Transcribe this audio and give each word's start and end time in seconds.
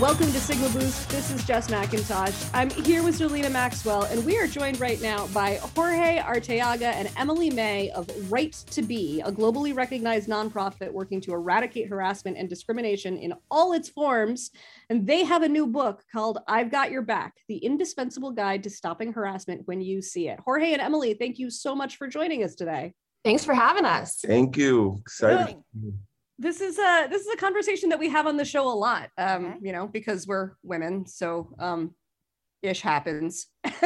Welcome 0.00 0.26
to 0.26 0.40
Signal 0.40 0.68
Boost. 0.72 1.08
This 1.08 1.30
is 1.30 1.42
Jess 1.46 1.68
McIntosh. 1.68 2.50
I'm 2.52 2.68
here 2.68 3.02
with 3.02 3.18
Zerlina 3.18 3.50
Maxwell, 3.50 4.02
and 4.02 4.22
we 4.26 4.36
are 4.36 4.46
joined 4.46 4.78
right 4.78 5.00
now 5.00 5.26
by 5.28 5.54
Jorge 5.74 6.18
Arteaga 6.18 6.92
and 6.92 7.10
Emily 7.16 7.48
May 7.48 7.88
of 7.92 8.06
Right 8.30 8.52
to 8.52 8.82
Be, 8.82 9.22
a 9.22 9.32
globally 9.32 9.74
recognized 9.74 10.28
nonprofit 10.28 10.92
working 10.92 11.22
to 11.22 11.32
eradicate 11.32 11.88
harassment 11.88 12.36
and 12.36 12.46
discrimination 12.46 13.16
in 13.16 13.32
all 13.50 13.72
its 13.72 13.88
forms. 13.88 14.50
And 14.90 15.06
they 15.06 15.24
have 15.24 15.42
a 15.42 15.48
new 15.48 15.66
book 15.66 16.02
called 16.12 16.40
I've 16.46 16.70
Got 16.70 16.90
Your 16.90 17.00
Back 17.00 17.32
The 17.48 17.56
Indispensable 17.56 18.32
Guide 18.32 18.64
to 18.64 18.70
Stopping 18.70 19.14
Harassment 19.14 19.62
When 19.64 19.80
You 19.80 20.02
See 20.02 20.28
It. 20.28 20.38
Jorge 20.40 20.74
and 20.74 20.82
Emily, 20.82 21.14
thank 21.14 21.38
you 21.38 21.48
so 21.48 21.74
much 21.74 21.96
for 21.96 22.06
joining 22.06 22.44
us 22.44 22.54
today. 22.54 22.92
Thanks 23.24 23.46
for 23.46 23.54
having 23.54 23.86
us. 23.86 24.18
Thank 24.22 24.58
you. 24.58 24.98
Excited 25.00 25.56
this 26.38 26.60
is 26.60 26.78
a 26.78 27.06
this 27.10 27.22
is 27.22 27.32
a 27.32 27.36
conversation 27.36 27.88
that 27.88 27.98
we 27.98 28.08
have 28.08 28.26
on 28.26 28.36
the 28.36 28.44
show 28.44 28.68
a 28.68 28.74
lot 28.74 29.08
um 29.16 29.46
okay. 29.46 29.58
you 29.62 29.72
know 29.72 29.86
because 29.86 30.26
we're 30.26 30.52
women 30.62 31.06
so 31.06 31.48
um 31.58 31.94
ish 32.66 32.80
happens. 32.80 33.48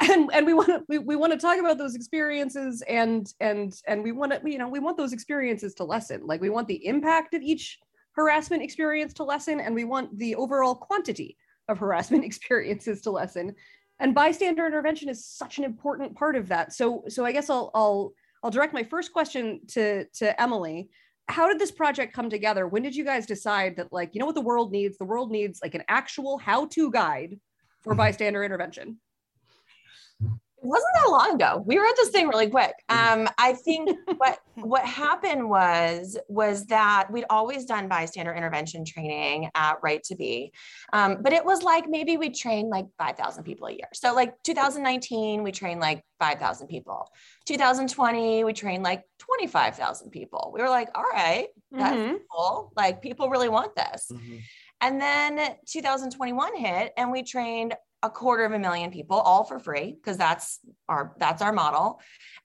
And 0.00 0.30
and 0.32 0.46
we 0.46 0.54
want 0.54 0.68
to 0.68 0.82
we, 0.88 0.98
we 0.98 1.16
want 1.16 1.32
to 1.32 1.38
talk 1.38 1.58
about 1.58 1.76
those 1.76 1.94
experiences 1.94 2.82
and 2.88 3.30
and 3.40 3.74
and 3.86 4.02
we 4.02 4.12
want 4.12 4.32
to 4.32 4.50
you 4.50 4.56
know 4.56 4.68
we 4.68 4.78
want 4.78 4.96
those 4.96 5.12
experiences 5.12 5.74
to 5.74 5.84
lessen. 5.84 6.26
Like 6.26 6.40
we 6.40 6.50
want 6.50 6.68
the 6.68 6.86
impact 6.86 7.34
of 7.34 7.42
each 7.42 7.78
harassment 8.12 8.62
experience 8.62 9.12
to 9.14 9.24
lessen 9.24 9.60
and 9.60 9.74
we 9.74 9.84
want 9.84 10.16
the 10.16 10.36
overall 10.36 10.74
quantity 10.74 11.36
of 11.68 11.78
harassment 11.78 12.24
experiences 12.30 13.02
to 13.02 13.10
lessen. 13.10 13.54
And 13.98 14.14
bystander 14.14 14.66
intervention 14.66 15.08
is 15.08 15.26
such 15.26 15.58
an 15.58 15.64
important 15.64 16.16
part 16.16 16.36
of 16.36 16.48
that. 16.48 16.72
So 16.72 17.04
so 17.08 17.26
i 17.26 17.32
guess 17.32 17.50
i'll 17.50 17.70
i'll 17.74 18.12
i'll 18.42 18.50
direct 18.50 18.72
my 18.72 18.84
first 18.84 19.12
question 19.12 19.60
to 19.68 20.06
to 20.14 20.40
emily 20.40 20.88
how 21.28 21.48
did 21.48 21.58
this 21.58 21.70
project 21.70 22.14
come 22.14 22.30
together? 22.30 22.66
When 22.66 22.82
did 22.82 22.96
you 22.96 23.04
guys 23.04 23.26
decide 23.26 23.76
that, 23.76 23.92
like, 23.92 24.14
you 24.14 24.20
know 24.20 24.26
what 24.26 24.34
the 24.34 24.40
world 24.40 24.72
needs? 24.72 24.96
The 24.96 25.04
world 25.04 25.30
needs 25.30 25.60
like 25.62 25.74
an 25.74 25.84
actual 25.88 26.38
how 26.38 26.66
to 26.68 26.90
guide 26.90 27.38
for 27.82 27.90
mm-hmm. 27.90 27.98
bystander 27.98 28.44
intervention. 28.44 28.98
It 30.60 30.66
wasn't 30.66 30.90
that 30.94 31.10
long 31.10 31.34
ago. 31.34 31.62
We 31.64 31.78
wrote 31.78 31.94
this 31.96 32.10
thing 32.10 32.28
really 32.28 32.48
quick. 32.48 32.74
Mm-hmm. 32.90 33.20
Um, 33.20 33.28
I 33.38 33.52
think 33.52 33.90
what 34.16 34.38
what 34.56 34.84
happened 34.84 35.48
was 35.48 36.18
was 36.28 36.66
that 36.66 37.08
we'd 37.10 37.26
always 37.30 37.64
done 37.64 37.88
bystander 37.88 38.34
intervention 38.34 38.84
training 38.84 39.50
at 39.54 39.78
Right 39.82 40.02
to 40.04 40.16
Be, 40.16 40.52
um, 40.92 41.18
but 41.22 41.32
it 41.32 41.44
was 41.44 41.62
like 41.62 41.88
maybe 41.88 42.16
we 42.16 42.30
trained 42.30 42.70
like 42.70 42.86
five 42.98 43.16
thousand 43.16 43.44
people 43.44 43.68
a 43.68 43.72
year. 43.72 43.88
So 43.94 44.14
like 44.14 44.34
2019, 44.42 45.42
we 45.42 45.52
trained 45.52 45.80
like 45.80 46.04
five 46.18 46.38
thousand 46.38 46.66
people. 46.68 47.08
2020, 47.46 48.44
we 48.44 48.52
trained 48.52 48.82
like 48.82 49.04
25,000 49.18 50.10
people. 50.10 50.50
We 50.54 50.60
were 50.60 50.68
like, 50.68 50.90
all 50.94 51.02
right, 51.02 51.48
that's 51.72 51.96
mm-hmm. 51.96 52.16
cool. 52.30 52.72
Like 52.76 53.00
people 53.00 53.30
really 53.30 53.48
want 53.48 53.74
this. 53.74 54.10
Mm-hmm. 54.12 54.36
And 54.80 55.00
then 55.00 55.56
2021 55.66 56.56
hit, 56.56 56.92
and 56.96 57.10
we 57.10 57.22
trained 57.22 57.74
a 58.02 58.10
quarter 58.10 58.44
of 58.44 58.52
a 58.52 58.58
million 58.58 58.90
people 58.90 59.18
all 59.18 59.44
for 59.44 59.58
free 59.58 59.92
because 59.92 60.16
that's 60.16 60.60
our 60.88 61.14
that's 61.18 61.42
our 61.42 61.52
model 61.52 62.00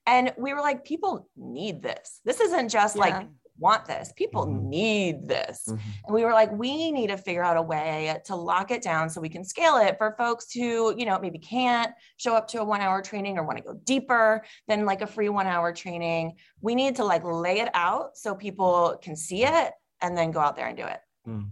and 0.08 0.34
we 0.38 0.54
were 0.54 0.62
like 0.62 0.84
people 0.84 1.30
need 1.38 1.82
this 1.82 2.20
this 2.26 2.40
isn't 2.40 2.70
just 2.70 2.95
yeah. 2.95 3.02
like 3.02 3.28
want 3.60 3.86
this 3.86 4.12
people 4.16 4.48
mm-hmm. 4.48 4.70
need 4.70 5.28
this 5.28 5.66
mm-hmm. 5.67 5.89
and 6.05 6.14
we 6.14 6.23
were 6.23 6.33
like 6.33 6.52
we 6.52 6.92
need 6.92 7.08
to 7.08 7.17
figure 7.17 7.44
out 7.44 7.55
a 7.55 7.61
way 7.61 8.20
to 8.26 8.36
lock 8.36 8.72
it 8.72 8.82
down 8.82 9.10
so 9.10 9.22
we 9.22 9.30
can 9.30 9.44
scale 9.44 9.77
it 9.77 9.95
for 9.98 10.16
folks 10.17 10.52
who 10.52 10.98
you 10.98 11.05
know 11.05 11.20
maybe 11.20 11.38
can't 11.38 11.92
show 12.17 12.36
up 12.36 12.48
to 12.48 12.60
a 12.60 12.64
one 12.64 12.82
hour 12.82 13.02
training 13.02 13.38
or 13.38 13.45
want 13.45 13.58
to 13.58 13.64
go 13.64 13.73
deeper 13.83 14.44
than 14.67 14.86
like 14.86 15.02
a 15.02 15.08
free 15.08 15.30
one 15.30 15.45
hour 15.45 15.72
training 15.72 16.33
we 16.61 16.73
need 16.73 16.95
to 16.95 17.04
like 17.04 17.23
lay 17.23 17.60
it 17.60 17.70
out 17.76 18.17
so 18.17 18.33
people 18.33 18.98
can 19.04 19.16
see 19.16 19.45
it 19.45 19.72
and 20.02 20.17
then 20.17 20.32
go 20.32 20.39
out 20.39 20.56
there 20.56 20.67
and 20.67 20.77
do 20.77 20.86
it 20.86 21.00
mm. 21.27 21.48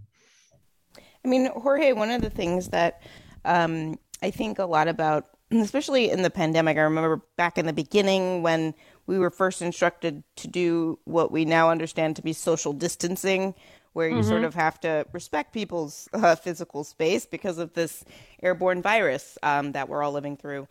i 1.24 1.28
mean 1.28 1.46
jorge 1.46 1.92
one 1.92 2.10
of 2.10 2.20
the 2.20 2.30
things 2.30 2.68
that 2.68 3.00
um, 3.44 3.98
I 4.22 4.30
think 4.30 4.58
a 4.58 4.64
lot 4.64 4.88
about, 4.88 5.26
especially 5.50 6.10
in 6.10 6.22
the 6.22 6.30
pandemic. 6.30 6.76
I 6.76 6.82
remember 6.82 7.22
back 7.36 7.58
in 7.58 7.66
the 7.66 7.72
beginning 7.72 8.42
when 8.42 8.74
we 9.06 9.18
were 9.18 9.30
first 9.30 9.62
instructed 9.62 10.22
to 10.36 10.48
do 10.48 10.98
what 11.04 11.32
we 11.32 11.44
now 11.44 11.70
understand 11.70 12.16
to 12.16 12.22
be 12.22 12.32
social 12.32 12.72
distancing, 12.72 13.54
where 13.92 14.08
you 14.08 14.16
mm-hmm. 14.16 14.28
sort 14.28 14.44
of 14.44 14.54
have 14.54 14.80
to 14.80 15.06
respect 15.12 15.52
people's 15.52 16.08
uh, 16.12 16.34
physical 16.34 16.84
space 16.84 17.26
because 17.26 17.58
of 17.58 17.74
this 17.74 18.04
airborne 18.42 18.80
virus 18.80 19.36
um, 19.42 19.72
that 19.72 19.88
we're 19.88 20.02
all 20.02 20.12
living 20.12 20.36
through. 20.36 20.66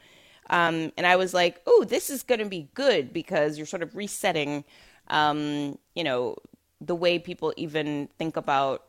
Um, 0.49 0.91
and 0.97 1.05
I 1.05 1.15
was 1.15 1.33
like, 1.33 1.61
oh, 1.67 1.85
this 1.87 2.09
is 2.09 2.23
going 2.23 2.39
to 2.39 2.45
be 2.45 2.69
good 2.73 3.13
because 3.13 3.57
you're 3.57 3.67
sort 3.67 3.83
of 3.83 3.95
resetting, 3.95 4.65
um, 5.07 5.77
you 5.95 6.03
know, 6.03 6.35
the 6.81 6.95
way 6.95 7.19
people 7.19 7.53
even 7.57 8.09
think 8.17 8.35
about 8.37 8.83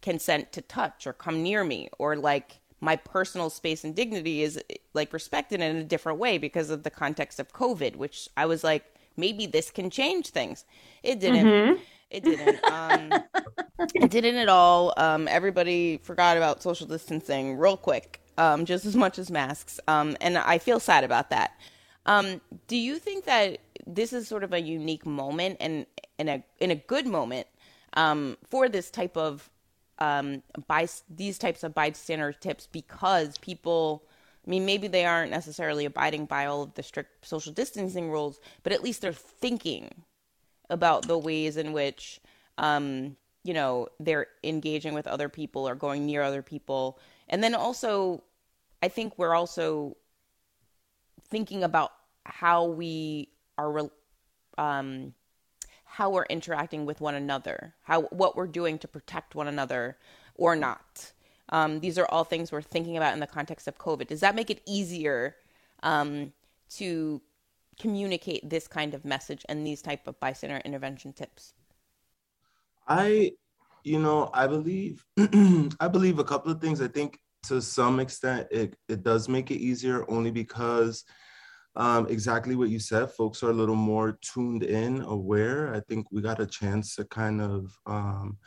consent 0.00 0.52
to 0.52 0.62
touch 0.62 1.06
or 1.06 1.12
come 1.12 1.42
near 1.42 1.64
me 1.64 1.88
or 1.98 2.16
like 2.16 2.60
my 2.84 2.96
personal 2.96 3.48
space 3.48 3.82
and 3.82 3.96
dignity 3.96 4.42
is 4.42 4.62
like 4.92 5.12
respected 5.12 5.60
in 5.62 5.76
a 5.76 5.82
different 5.82 6.18
way 6.18 6.36
because 6.36 6.68
of 6.68 6.82
the 6.82 6.90
context 6.90 7.40
of 7.40 7.50
COVID, 7.52 7.96
which 7.96 8.28
I 8.36 8.44
was 8.44 8.62
like, 8.62 8.84
maybe 9.16 9.46
this 9.46 9.70
can 9.70 9.88
change 9.88 10.28
things. 10.28 10.66
It 11.02 11.18
didn't. 11.18 11.46
Mm-hmm. 11.46 11.82
It 12.10 12.24
didn't. 12.24 12.64
Um, 12.64 13.12
it 13.94 14.10
didn't 14.10 14.36
at 14.36 14.48
all. 14.50 14.92
Um, 14.98 15.26
everybody 15.28 15.98
forgot 16.02 16.36
about 16.36 16.62
social 16.62 16.86
distancing 16.86 17.56
real 17.56 17.78
quick, 17.78 18.20
um, 18.36 18.66
just 18.66 18.84
as 18.84 18.94
much 18.94 19.18
as 19.18 19.30
masks. 19.30 19.80
Um, 19.88 20.16
and 20.20 20.36
I 20.36 20.58
feel 20.58 20.78
sad 20.78 21.04
about 21.04 21.30
that. 21.30 21.58
Um, 22.06 22.42
do 22.68 22.76
you 22.76 22.98
think 22.98 23.24
that 23.24 23.58
this 23.86 24.12
is 24.12 24.28
sort 24.28 24.44
of 24.44 24.52
a 24.52 24.60
unique 24.60 25.06
moment 25.06 25.56
and 25.58 25.86
in 26.18 26.28
a 26.28 26.44
in 26.60 26.70
a 26.70 26.76
good 26.76 27.06
moment 27.06 27.46
um, 27.94 28.36
for 28.50 28.68
this 28.68 28.90
type 28.90 29.16
of 29.16 29.50
um, 30.04 30.42
by 30.66 30.86
these 31.08 31.38
types 31.38 31.62
of 31.62 31.74
bystander 31.74 32.32
tips 32.32 32.68
because 32.70 33.38
people 33.38 34.04
I 34.46 34.50
mean, 34.50 34.66
maybe 34.66 34.88
they 34.88 35.06
aren't 35.06 35.30
necessarily 35.30 35.86
abiding 35.86 36.26
by 36.26 36.44
all 36.44 36.62
of 36.62 36.74
the 36.74 36.82
strict 36.82 37.26
social 37.26 37.50
distancing 37.50 38.10
rules, 38.10 38.40
but 38.62 38.74
at 38.74 38.82
least 38.82 39.00
they're 39.00 39.12
thinking 39.14 40.04
about 40.68 41.08
the 41.08 41.16
ways 41.16 41.56
in 41.56 41.72
which, 41.72 42.20
um, 42.58 43.16
you 43.42 43.54
know, 43.54 43.88
they're 43.98 44.26
engaging 44.42 44.92
with 44.92 45.06
other 45.06 45.30
people 45.30 45.66
or 45.66 45.74
going 45.74 46.04
near 46.04 46.20
other 46.20 46.42
people. 46.42 46.98
And 47.26 47.42
then 47.42 47.54
also, 47.54 48.22
I 48.82 48.88
think 48.88 49.14
we're 49.16 49.34
also 49.34 49.96
thinking 51.30 51.64
about 51.64 51.92
how 52.26 52.66
we 52.66 53.30
are 53.56 53.88
um, 54.58 55.14
how 55.94 56.10
we're 56.10 56.24
interacting 56.24 56.84
with 56.84 57.00
one 57.00 57.14
another, 57.14 57.72
how 57.82 58.02
what 58.22 58.34
we're 58.34 58.48
doing 58.48 58.78
to 58.80 58.88
protect 58.88 59.36
one 59.36 59.46
another 59.46 59.96
or 60.34 60.56
not. 60.56 61.12
Um, 61.50 61.78
these 61.78 61.98
are 61.98 62.06
all 62.06 62.24
things 62.24 62.50
we're 62.50 62.62
thinking 62.62 62.96
about 62.96 63.14
in 63.14 63.20
the 63.20 63.28
context 63.28 63.68
of 63.68 63.78
COVID. 63.78 64.08
Does 64.08 64.18
that 64.18 64.34
make 64.34 64.50
it 64.50 64.60
easier 64.66 65.36
um, 65.84 66.32
to 66.70 67.22
communicate 67.78 68.50
this 68.50 68.66
kind 68.66 68.92
of 68.92 69.04
message 69.04 69.46
and 69.48 69.64
these 69.64 69.82
type 69.82 70.08
of 70.08 70.18
bystander 70.18 70.60
intervention 70.64 71.12
tips? 71.12 71.54
I, 72.88 73.30
you 73.84 74.00
know, 74.00 74.30
I 74.34 74.48
believe, 74.48 75.04
I 75.78 75.86
believe 75.86 76.18
a 76.18 76.24
couple 76.24 76.50
of 76.50 76.60
things. 76.60 76.82
I 76.82 76.88
think 76.88 77.20
to 77.44 77.62
some 77.62 78.00
extent 78.00 78.48
it 78.50 78.74
it 78.88 79.04
does 79.04 79.28
make 79.28 79.52
it 79.52 79.60
easier 79.60 80.04
only 80.10 80.32
because 80.32 81.04
um, 81.76 82.06
exactly 82.08 82.56
what 82.56 82.70
you 82.70 82.78
said. 82.78 83.10
Folks 83.10 83.42
are 83.42 83.50
a 83.50 83.54
little 83.54 83.74
more 83.74 84.18
tuned 84.22 84.62
in, 84.62 85.02
aware. 85.02 85.74
I 85.74 85.80
think 85.80 86.06
we 86.10 86.22
got 86.22 86.40
a 86.40 86.46
chance 86.46 86.96
to 86.96 87.04
kind 87.04 87.40
of, 87.40 87.76
um, 87.86 88.38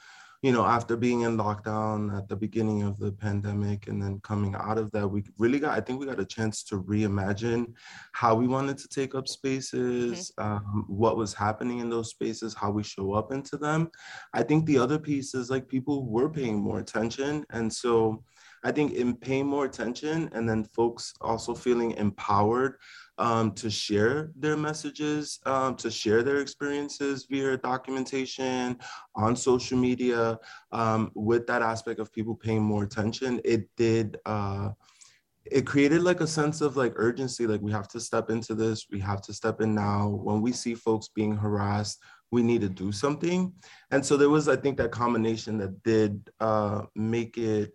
you 0.44 0.52
know, 0.52 0.66
after 0.66 0.96
being 0.96 1.22
in 1.22 1.36
lockdown 1.36 2.16
at 2.16 2.30
the 2.30 2.36
beginning 2.36 2.84
of 2.84 3.00
the 3.00 3.12
pandemic 3.12 3.88
and 3.88 4.02
then 4.02 4.20
coming 4.22 4.56
out 4.56 4.78
of 4.78 4.92
that, 4.92 5.08
we 5.08 5.24
really 5.40 5.60
got, 5.60 5.76
I 5.76 5.82
think 5.82 6.00
we 6.00 6.06
got 6.06 6.20
a 6.20 6.26
chance 6.26 6.64
to 6.66 6.82
reimagine 6.84 7.74
how 8.12 8.36
we 8.36 8.48
wanted 8.48 8.78
to 8.78 8.88
take 8.88 9.16
up 9.16 9.28
spaces, 9.28 10.32
mm-hmm. 10.40 10.54
um, 10.54 10.86
what 10.88 11.18
was 11.18 11.34
happening 11.34 11.80
in 11.80 11.90
those 11.90 12.12
spaces, 12.12 12.54
how 12.54 12.70
we 12.70 12.84
show 12.84 13.14
up 13.14 13.34
into 13.34 13.58
them. 13.58 13.90
I 14.34 14.44
think 14.44 14.66
the 14.66 14.78
other 14.78 15.00
piece 15.00 15.34
is 15.34 15.50
like 15.50 15.68
people 15.68 16.06
were 16.06 16.30
paying 16.30 16.60
more 16.60 16.80
attention. 16.80 17.44
And 17.50 17.74
so, 17.74 18.24
I 18.64 18.72
think 18.72 18.94
in 18.94 19.16
paying 19.16 19.48
more 19.48 19.66
attention 19.66 20.30
and 20.34 20.48
then 20.48 20.64
folks 20.64 21.14
also 21.22 21.54
feeling 21.54 21.92
empowered 21.92 22.76
um, 23.18 23.54
to 23.54 23.70
share 23.70 24.32
their 24.36 24.58
messages, 24.58 25.40
um, 25.46 25.76
to 25.78 25.90
share 25.90 26.24
their 26.24 26.40
experiences 26.40 27.28
via 27.30 27.58
documentation 27.58 28.78
on 29.16 29.36
social 29.36 29.78
media. 29.78 30.38
Um, 30.72 31.12
with 31.16 31.48
that 31.48 31.62
aspect 31.62 32.00
of 32.00 32.12
people 32.12 32.36
paying 32.36 32.62
more 32.62 32.84
attention, 32.84 33.42
it 33.44 33.68
did. 33.76 34.18
Uh, 34.26 34.70
it 35.52 35.66
created 35.66 36.02
like 36.02 36.22
a 36.22 36.28
sense 36.28 36.62
of 36.62 36.76
like 36.76 36.92
urgency 36.96 37.48
like 37.48 37.62
we 37.62 37.72
have 37.72 37.88
to 37.88 38.02
step 38.02 38.30
into 38.30 38.54
this 38.54 38.88
we 38.92 39.00
have 39.00 39.22
to 39.22 39.34
step 39.34 39.62
in 39.62 39.74
now 39.74 40.10
when 40.10 40.42
we 40.42 40.52
see 40.52 40.76
folks 40.76 41.08
being 41.08 41.34
harassed 41.34 42.00
we 42.32 42.44
need 42.44 42.60
to 42.60 42.68
do 42.70 42.92
something 42.92 43.54
and 43.92 44.06
so 44.06 44.18
there 44.18 44.30
was 44.30 44.50
i 44.50 44.56
think 44.56 44.78
that 44.78 44.92
combination 44.92 45.58
that 45.58 45.82
did 45.84 46.30
uh, 46.40 46.82
make 46.96 47.38
it 47.38 47.72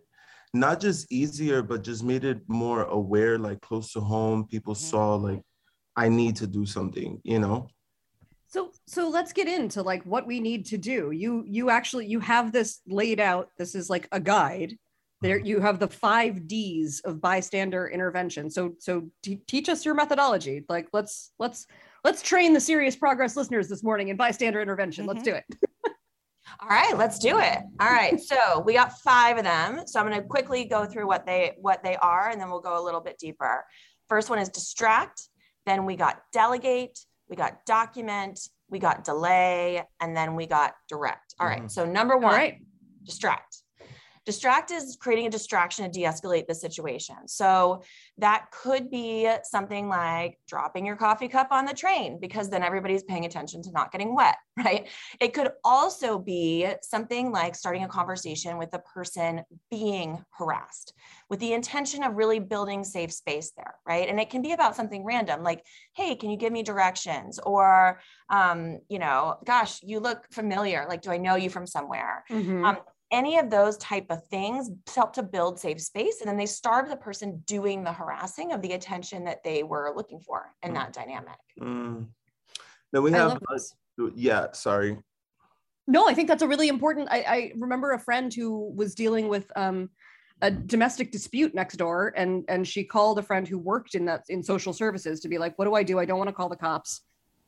not 0.53 0.79
just 0.79 1.11
easier 1.11 1.61
but 1.61 1.83
just 1.83 2.03
made 2.03 2.23
it 2.23 2.41
more 2.47 2.83
aware 2.83 3.37
like 3.37 3.61
close 3.61 3.91
to 3.93 3.99
home. 3.99 4.45
People 4.47 4.73
mm-hmm. 4.73 4.89
saw 4.89 5.15
like 5.15 5.41
i 5.95 6.09
need 6.09 6.35
to 6.35 6.47
do 6.47 6.65
something 6.65 7.21
you 7.23 7.39
know? 7.39 7.67
So 8.47 8.71
so 8.85 9.09
let's 9.09 9.33
get 9.33 9.47
into 9.47 9.81
like 9.81 10.03
what 10.03 10.27
we 10.27 10.39
need 10.39 10.67
to 10.67 10.77
do. 10.77 11.09
You 11.09 11.43
you 11.47 11.71
actually 11.71 12.05
you 12.05 12.19
have 12.19 12.51
this 12.51 12.81
laid 12.87 13.19
out. 13.19 13.49
This 13.57 13.73
is 13.73 13.89
like 13.89 14.07
a 14.11 14.19
guide. 14.19 14.77
There 15.21 15.39
you 15.39 15.59
have 15.59 15.79
the 15.79 15.87
five 15.87 16.47
d's 16.47 17.01
of 17.03 17.19
bystander 17.19 17.87
intervention. 17.87 18.51
So 18.51 18.75
so 18.77 19.09
t- 19.23 19.41
teach 19.47 19.69
us 19.69 19.83
your 19.85 19.95
methodology. 19.95 20.65
Like 20.69 20.87
let's 20.93 21.31
let's 21.39 21.65
let's 22.03 22.21
train 22.21 22.53
the 22.53 22.59
Sirius 22.59 22.95
progress 22.95 23.35
listeners 23.35 23.69
this 23.69 23.83
morning 23.83 24.09
in 24.09 24.17
bystander 24.17 24.61
intervention. 24.61 25.07
Mm-hmm. 25.07 25.17
let's 25.17 25.23
do 25.23 25.33
it 25.33 25.45
all 26.59 26.69
right 26.69 26.97
let's 26.97 27.19
do 27.19 27.39
it. 27.39 27.59
All 27.79 27.89
right 27.89 28.19
so 28.19 28.59
we 28.61 28.73
got 28.73 28.99
five 28.99 29.37
of 29.37 29.43
them. 29.43 29.81
So 29.85 29.99
i'm 29.99 30.07
going 30.07 30.19
to 30.19 30.27
quickly 30.27 30.65
go 30.65 30.85
through 30.85 31.07
what 31.07 31.25
they 31.25 31.53
what 31.61 31.83
they 31.83 31.95
are 31.97 32.29
and 32.29 32.39
then 32.39 32.49
we'll 32.49 32.61
go 32.61 32.81
a 32.81 32.83
little 32.83 33.01
bit 33.01 33.17
deeper. 33.17 33.65
First 34.09 34.29
one 34.29 34.39
is 34.39 34.49
distract. 34.49 35.29
Then 35.65 35.85
we 35.85 35.95
got 35.95 36.21
delegate. 36.31 36.99
We 37.29 37.35
got 37.35 37.65
document. 37.65 38.39
We 38.69 38.79
got 38.79 39.03
delay. 39.03 39.83
And 39.99 40.15
then 40.15 40.35
we 40.35 40.45
got 40.45 40.73
direct. 40.89 41.35
All 41.39 41.47
right 41.47 41.59
mm-hmm. 41.59 41.67
so 41.67 41.85
number 41.85 42.17
one 42.17 42.35
right. 42.35 42.57
distract 43.05 43.62
Distract 44.25 44.71
is 44.71 44.97
creating 44.99 45.27
a 45.27 45.29
distraction 45.29 45.85
to 45.85 45.91
de 45.91 46.05
escalate 46.05 46.47
the 46.47 46.55
situation. 46.55 47.27
So 47.27 47.83
that 48.17 48.47
could 48.51 48.89
be 48.89 49.29
something 49.43 49.89
like 49.89 50.39
dropping 50.47 50.85
your 50.85 50.95
coffee 50.95 51.27
cup 51.27 51.49
on 51.51 51.65
the 51.65 51.73
train 51.73 52.19
because 52.19 52.49
then 52.49 52.63
everybody's 52.63 53.03
paying 53.03 53.25
attention 53.25 53.61
to 53.63 53.71
not 53.71 53.91
getting 53.91 54.15
wet, 54.15 54.37
right? 54.57 54.87
It 55.19 55.33
could 55.33 55.51
also 55.63 56.19
be 56.19 56.67
something 56.81 57.31
like 57.31 57.55
starting 57.55 57.83
a 57.83 57.87
conversation 57.87 58.57
with 58.57 58.71
the 58.71 58.79
person 58.79 59.43
being 59.69 60.23
harassed 60.31 60.93
with 61.29 61.39
the 61.39 61.53
intention 61.53 62.03
of 62.03 62.15
really 62.15 62.39
building 62.39 62.83
safe 62.83 63.11
space 63.11 63.53
there, 63.57 63.75
right? 63.87 64.07
And 64.07 64.19
it 64.19 64.29
can 64.29 64.41
be 64.41 64.51
about 64.51 64.75
something 64.75 65.03
random 65.03 65.41
like, 65.41 65.65
hey, 65.93 66.15
can 66.15 66.29
you 66.29 66.37
give 66.37 66.53
me 66.53 66.63
directions? 66.63 67.39
Or, 67.39 67.99
um, 68.29 68.79
you 68.89 68.99
know, 68.99 69.37
gosh, 69.45 69.81
you 69.81 69.99
look 69.99 70.25
familiar. 70.31 70.85
Like, 70.87 71.01
do 71.01 71.11
I 71.11 71.17
know 71.17 71.35
you 71.35 71.49
from 71.49 71.65
somewhere? 71.65 72.23
Mm-hmm. 72.29 72.65
Um, 72.65 72.77
any 73.11 73.37
of 73.37 73.49
those 73.49 73.77
type 73.77 74.07
of 74.09 74.25
things 74.27 74.71
help 74.93 75.13
to 75.13 75.23
build 75.23 75.59
safe 75.59 75.79
space 75.79 76.21
and 76.21 76.29
then 76.29 76.37
they 76.37 76.45
starve 76.45 76.89
the 76.89 76.95
person 76.95 77.41
doing 77.45 77.83
the 77.83 77.91
harassing 77.91 78.51
of 78.51 78.61
the 78.61 78.73
attention 78.73 79.23
that 79.25 79.43
they 79.43 79.63
were 79.63 79.93
looking 79.95 80.19
for 80.19 80.53
in 80.63 80.71
mm. 80.71 80.75
that 80.75 80.93
dynamic. 80.93 81.37
Mm. 81.61 82.07
then 82.91 83.03
we 83.03 83.11
have 83.11 83.33
uh, 83.33 84.09
yeah 84.15 84.51
sorry. 84.53 84.97
No 85.85 86.07
i 86.07 86.13
think 86.13 86.27
that's 86.27 86.43
a 86.43 86.47
really 86.47 86.69
important 86.69 87.09
I, 87.11 87.19
I 87.19 87.51
remember 87.57 87.91
a 87.91 87.99
friend 87.99 88.33
who 88.33 88.71
was 88.75 88.95
dealing 88.95 89.27
with 89.27 89.51
um, 89.55 89.89
a 90.41 90.49
domestic 90.49 91.11
dispute 91.11 91.53
next 91.53 91.77
door 91.77 92.13
and 92.15 92.43
and 92.47 92.67
she 92.67 92.83
called 92.83 93.19
a 93.19 93.23
friend 93.23 93.47
who 93.47 93.57
worked 93.57 93.95
in 93.95 94.05
that 94.05 94.23
in 94.29 94.41
social 94.41 94.73
services 94.73 95.19
to 95.21 95.29
be 95.29 95.37
like 95.37 95.57
what 95.57 95.65
do 95.65 95.75
i 95.75 95.83
do? 95.83 95.99
I 95.99 96.05
don't 96.05 96.17
want 96.17 96.29
to 96.29 96.33
call 96.33 96.49
the 96.49 96.55
cops. 96.55 97.01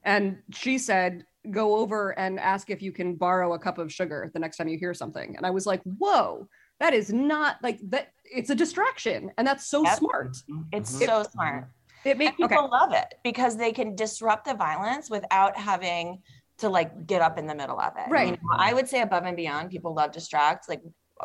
And 0.04 0.38
she 0.54 0.78
said 0.78 1.26
go 1.52 1.78
over 1.78 2.18
and 2.18 2.40
ask 2.40 2.70
if 2.70 2.82
you 2.82 2.92
can 2.92 3.16
borrow 3.16 3.54
a 3.54 3.60
cup 3.60 3.78
of 3.78 3.92
sugar 3.92 4.30
the 4.34 4.40
next 4.40 4.58
time 4.58 4.68
you 4.68 4.78
hear 4.78 4.94
something. 4.94 5.36
And 5.36 5.46
I 5.46 5.50
was 5.50 5.66
like, 5.66 5.82
whoa, 5.84 6.48
that 6.80 6.94
is 6.94 7.12
not 7.12 7.58
like 7.64 7.80
that. 7.90 8.10
It's 8.24 8.50
a 8.50 8.56
distraction. 8.56 9.32
And 9.38 9.48
that's 9.48 9.68
so 9.68 9.84
yep. 9.84 9.98
smart. 9.98 10.38
It's 10.72 10.92
mm-hmm. 10.92 11.06
so 11.06 11.24
smart. 11.32 11.70
It 12.04 12.18
makes 12.18 12.36
people 12.36 12.58
okay. 12.58 12.68
love 12.68 12.94
it 12.94 13.16
because 13.24 13.58
they 13.58 13.72
can 13.72 13.96
disrupt 13.96 14.46
the 14.46 14.54
violence 14.54 15.10
without 15.10 15.58
having 15.58 16.22
to 16.60 16.70
like 16.70 17.08
get 17.08 17.22
up 17.22 17.38
in 17.38 17.48
the 17.48 17.56
middle 17.56 17.80
of 17.80 17.94
it. 17.98 18.10
Right. 18.10 18.28
You 18.28 18.32
know, 18.34 18.58
I 18.58 18.74
would 18.74 18.88
say 18.88 19.02
above 19.02 19.24
and 19.26 19.36
beyond, 19.36 19.72
people 19.72 19.94
love 19.94 20.12
distract. 20.12 20.70
Like 20.70 20.82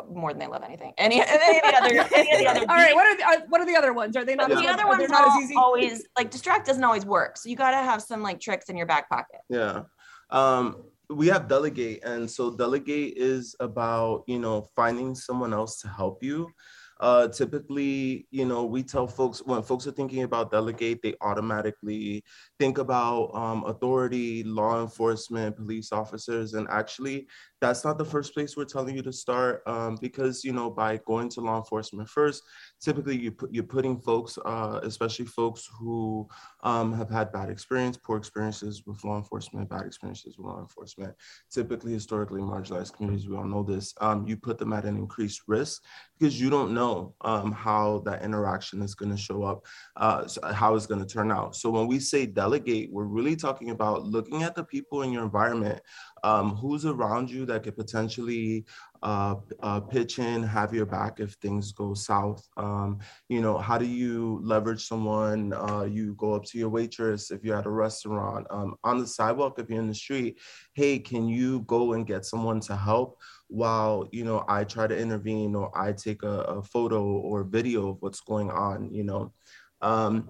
more 0.09 0.31
than 0.31 0.39
they 0.39 0.47
love 0.47 0.63
anything. 0.63 0.93
Any, 0.97 1.21
any 1.27 1.61
other, 1.75 2.07
any 2.15 2.31
of 2.33 2.39
the 2.39 2.47
other. 2.47 2.59
All 2.69 2.75
right, 2.75 2.95
what 2.95 3.05
are 3.05 3.17
the, 3.17 3.23
uh, 3.23 3.45
what 3.49 3.61
are 3.61 3.65
the 3.65 3.75
other 3.75 3.93
ones? 3.93 4.15
Are 4.15 4.25
they 4.25 4.35
not? 4.35 4.49
The 4.49 4.67
other 4.67 4.87
ones 4.87 5.09
not 5.09 5.27
as 5.27 5.43
easy? 5.43 5.55
always 5.55 6.07
like 6.17 6.31
distract 6.31 6.67
doesn't 6.67 6.83
always 6.83 7.05
work. 7.05 7.37
So 7.37 7.49
you 7.49 7.55
got 7.55 7.71
to 7.71 7.77
have 7.77 8.01
some 8.01 8.21
like 8.21 8.39
tricks 8.39 8.69
in 8.69 8.77
your 8.77 8.87
back 8.87 9.09
pocket. 9.09 9.41
Yeah. 9.49 9.83
Um, 10.31 10.83
we 11.09 11.27
have 11.27 11.47
delegate, 11.47 12.03
and 12.03 12.29
so 12.29 12.51
delegate 12.51 13.17
is 13.17 13.55
about 13.59 14.23
you 14.27 14.39
know 14.39 14.69
finding 14.75 15.13
someone 15.13 15.53
else 15.53 15.81
to 15.81 15.87
help 15.87 16.23
you. 16.23 16.49
Uh, 17.01 17.27
typically, 17.27 18.27
you 18.29 18.45
know, 18.45 18.63
we 18.63 18.83
tell 18.83 19.07
folks 19.07 19.41
when 19.43 19.63
folks 19.63 19.87
are 19.87 19.91
thinking 19.91 20.21
about 20.21 20.51
delegate, 20.51 21.01
they 21.01 21.15
automatically 21.21 22.23
think 22.59 22.77
about 22.77 23.31
um, 23.33 23.63
authority, 23.65 24.43
law 24.43 24.79
enforcement, 24.79 25.55
police 25.55 25.91
officers, 25.91 26.53
and 26.53 26.67
actually, 26.69 27.27
that's 27.59 27.83
not 27.83 27.97
the 27.97 28.05
first 28.05 28.35
place 28.35 28.55
we're 28.55 28.65
telling 28.65 28.95
you 28.95 29.01
to 29.01 29.11
start 29.11 29.63
um, 29.65 29.97
because 29.99 30.43
you 30.43 30.53
know 30.53 30.69
by 30.69 30.97
going 31.07 31.27
to 31.27 31.41
law 31.41 31.57
enforcement 31.57 32.07
first 32.07 32.43
typically 32.81 33.17
you 33.17 33.31
put, 33.31 33.53
you're 33.53 33.63
putting 33.63 33.99
folks 33.99 34.37
uh, 34.45 34.79
especially 34.83 35.25
folks 35.25 35.69
who 35.79 36.27
um, 36.63 36.91
have 36.93 37.09
had 37.09 37.31
bad 37.31 37.49
experience 37.49 37.97
poor 37.97 38.17
experiences 38.17 38.83
with 38.85 39.03
law 39.03 39.17
enforcement 39.17 39.69
bad 39.69 39.85
experiences 39.85 40.37
with 40.37 40.45
law 40.45 40.59
enforcement 40.59 41.13
typically 41.51 41.93
historically 41.93 42.41
marginalized 42.41 42.93
communities 42.93 43.27
we 43.27 43.35
all 43.35 43.45
know 43.45 43.63
this 43.63 43.93
um, 44.01 44.27
you 44.27 44.35
put 44.35 44.57
them 44.57 44.73
at 44.73 44.85
an 44.85 44.97
increased 44.97 45.41
risk 45.47 45.83
because 46.21 46.39
you 46.39 46.49
don't 46.49 46.71
know 46.71 47.15
um, 47.21 47.51
how 47.51 47.99
that 48.05 48.23
interaction 48.23 48.81
is 48.81 48.93
going 48.93 49.11
to 49.11 49.17
show 49.17 49.43
up 49.43 49.65
uh, 49.97 50.27
how 50.53 50.75
it's 50.75 50.85
going 50.85 50.99
to 50.99 51.13
turn 51.13 51.31
out. 51.31 51.55
So 51.55 51.69
when 51.69 51.87
we 51.87 51.99
say 51.99 52.25
delegate 52.25 52.91
we're 52.91 53.05
really 53.05 53.35
talking 53.35 53.71
about 53.71 54.03
looking 54.05 54.43
at 54.43 54.55
the 54.55 54.63
people 54.63 55.01
in 55.01 55.11
your 55.11 55.23
environment 55.23 55.81
um, 56.23 56.55
who's 56.55 56.85
around 56.85 57.29
you 57.29 57.45
that 57.47 57.63
could 57.63 57.75
potentially 57.75 58.65
uh, 59.03 59.35
uh, 59.61 59.79
pitch 59.79 60.19
in, 60.19 60.43
have 60.43 60.73
your 60.73 60.85
back 60.85 61.19
if 61.19 61.33
things 61.33 61.71
go 61.71 61.93
south. 61.93 62.47
Um, 62.57 62.99
you 63.29 63.41
know, 63.41 63.57
how 63.57 63.77
do 63.77 63.85
you 63.85 64.39
leverage 64.43 64.87
someone? 64.87 65.53
Uh, 65.53 65.83
you 65.83 66.13
go 66.15 66.33
up 66.33 66.45
to 66.45 66.57
your 66.57 66.69
waitress 66.69 67.31
if 67.31 67.43
you're 67.43 67.57
at 67.57 67.65
a 67.65 67.71
restaurant, 67.71 68.45
um, 68.51 68.75
on 68.83 68.99
the 68.99 69.07
sidewalk 69.07 69.57
if 69.57 69.69
you're 69.69 69.79
in 69.79 69.87
the 69.87 69.95
street. 69.95 70.39
Hey, 70.73 70.99
can 70.99 71.27
you 71.27 71.61
go 71.61 71.93
and 71.93 72.05
get 72.05 72.25
someone 72.25 72.59
to 72.61 72.75
help? 72.75 73.19
While 73.47 74.07
you 74.11 74.23
know, 74.23 74.45
I 74.47 74.63
try 74.63 74.87
to 74.87 74.97
intervene 74.97 75.55
or 75.55 75.71
I 75.77 75.91
take 75.93 76.23
a, 76.23 76.41
a 76.41 76.63
photo 76.63 77.03
or 77.03 77.43
video 77.43 77.89
of 77.89 77.97
what's 78.01 78.21
going 78.21 78.49
on. 78.51 78.93
You 78.93 79.03
know, 79.03 79.33
um, 79.81 80.29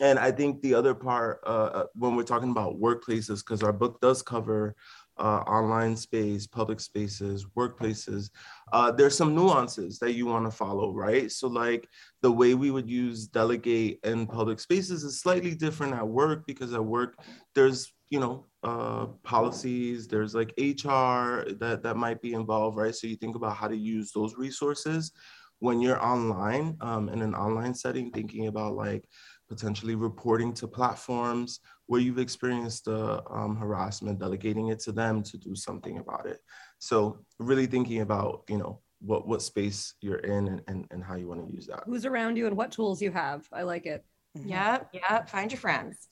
and 0.00 0.18
I 0.18 0.32
think 0.32 0.60
the 0.60 0.74
other 0.74 0.94
part, 0.94 1.40
uh, 1.46 1.70
uh 1.74 1.86
when 1.94 2.16
we're 2.16 2.24
talking 2.24 2.50
about 2.50 2.80
workplaces, 2.80 3.38
because 3.38 3.62
our 3.62 3.72
book 3.72 4.00
does 4.00 4.22
cover 4.22 4.74
uh, 5.18 5.42
online 5.46 5.96
space, 5.96 6.46
public 6.46 6.80
spaces, 6.80 7.46
workplaces, 7.56 8.30
uh, 8.72 8.90
there's 8.90 9.16
some 9.16 9.34
nuances 9.34 9.98
that 9.98 10.14
you 10.14 10.26
want 10.26 10.44
to 10.44 10.50
follow, 10.50 10.92
right? 10.92 11.30
So, 11.30 11.48
like 11.48 11.88
the 12.22 12.32
way 12.32 12.54
we 12.54 12.70
would 12.70 12.88
use 12.88 13.26
delegate 13.26 14.00
in 14.02 14.26
public 14.26 14.58
spaces 14.60 15.04
is 15.04 15.20
slightly 15.20 15.54
different 15.54 15.94
at 15.94 16.06
work 16.06 16.46
because 16.46 16.72
at 16.74 16.84
work, 16.84 17.18
there's 17.54 17.92
you 18.10 18.20
know 18.20 18.46
uh, 18.62 19.06
policies, 19.22 20.08
there's 20.08 20.34
like 20.34 20.52
HR 20.58 21.46
that 21.58 21.80
that 21.82 21.96
might 21.96 22.20
be 22.20 22.32
involved, 22.32 22.76
right? 22.76 22.94
So 22.94 23.06
you 23.06 23.16
think 23.16 23.36
about 23.36 23.56
how 23.56 23.68
to 23.68 23.76
use 23.76 24.12
those 24.12 24.34
resources 24.36 25.12
when 25.60 25.80
you're 25.80 26.04
online 26.04 26.76
um, 26.80 27.08
in 27.08 27.22
an 27.22 27.34
online 27.34 27.74
setting, 27.74 28.10
thinking 28.10 28.48
about 28.48 28.74
like 28.74 29.08
potentially 29.48 29.94
reporting 29.94 30.52
to 30.54 30.66
platforms 30.66 31.60
where 31.86 32.00
you've 32.00 32.18
experienced 32.18 32.86
the 32.86 33.22
um, 33.30 33.56
harassment, 33.56 34.18
delegating 34.18 34.68
it 34.68 34.80
to 34.80 34.92
them 34.92 35.22
to 35.22 35.36
do 35.36 35.54
something 35.54 35.98
about 35.98 36.26
it. 36.26 36.38
So 36.78 37.24
really 37.38 37.66
thinking 37.66 38.00
about, 38.00 38.44
you 38.48 38.58
know, 38.58 38.80
what, 39.00 39.28
what 39.28 39.42
space 39.42 39.94
you're 40.00 40.18
in 40.18 40.48
and, 40.48 40.62
and, 40.66 40.86
and 40.90 41.04
how 41.04 41.16
you 41.16 41.28
want 41.28 41.46
to 41.46 41.52
use 41.52 41.66
that. 41.66 41.82
Who's 41.86 42.06
around 42.06 42.36
you 42.36 42.46
and 42.46 42.56
what 42.56 42.72
tools 42.72 43.02
you 43.02 43.10
have. 43.10 43.46
I 43.52 43.62
like 43.62 43.86
it. 43.86 44.04
Mm-hmm. 44.36 44.48
Yep, 44.48 44.94
yep. 44.94 45.28
Find 45.28 45.52
your 45.52 45.60
friends. 45.60 46.08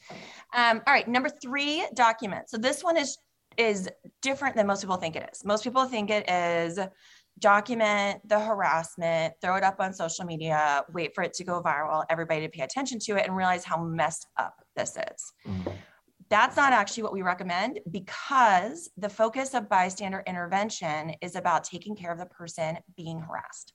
Um, 0.55 0.83
all 0.87 0.93
right, 0.93 1.09
number 1.09 1.29
three, 1.29 1.87
document. 1.95 2.49
So 2.49 2.59
this 2.59 2.85
one 2.85 2.97
is 2.97 3.19
is 3.59 3.91
different 4.23 4.57
than 4.57 4.67
most 4.67 4.81
people 4.81 4.97
think 4.97 5.15
it 5.15 5.29
is. 5.31 5.45
Most 5.45 5.63
people 5.63 5.85
think 5.85 6.09
it 6.09 6.29
is 6.31 6.79
document 7.39 8.21
the 8.29 8.39
harassment, 8.39 9.35
throw 9.43 9.57
it 9.57 9.65
up 9.65 9.81
on 9.81 9.93
social 9.93 10.25
media, 10.25 10.85
wait 10.93 11.15
for 11.15 11.23
it 11.23 11.35
to 11.35 11.45
go 11.45 11.63
viral, 11.63 12.05
everybody 12.09 12.43
to 12.43 12.49
pay 12.49 12.63
attention 12.63 12.99
to 13.01 13.17
it, 13.17 13.27
and 13.27 13.37
realize 13.37 13.65
how 13.65 13.83
messed 13.83 14.27
up 14.39 14.62
this 14.77 14.97
is. 14.97 15.33
Mm-hmm. 15.47 15.71
That's 16.29 16.57
not 16.57 16.73
actually 16.73 17.03
what 17.03 17.13
we 17.13 17.23
recommend 17.23 17.81
because 17.91 18.91
the 18.97 19.09
focus 19.09 19.53
of 19.53 19.69
bystander 19.69 20.23
intervention 20.27 21.15
is 21.21 21.37
about 21.37 21.65
taking 21.65 21.95
care 21.95 22.11
of 22.11 22.19
the 22.19 22.27
person 22.27 22.79
being 22.97 23.21
harassed. 23.21 23.75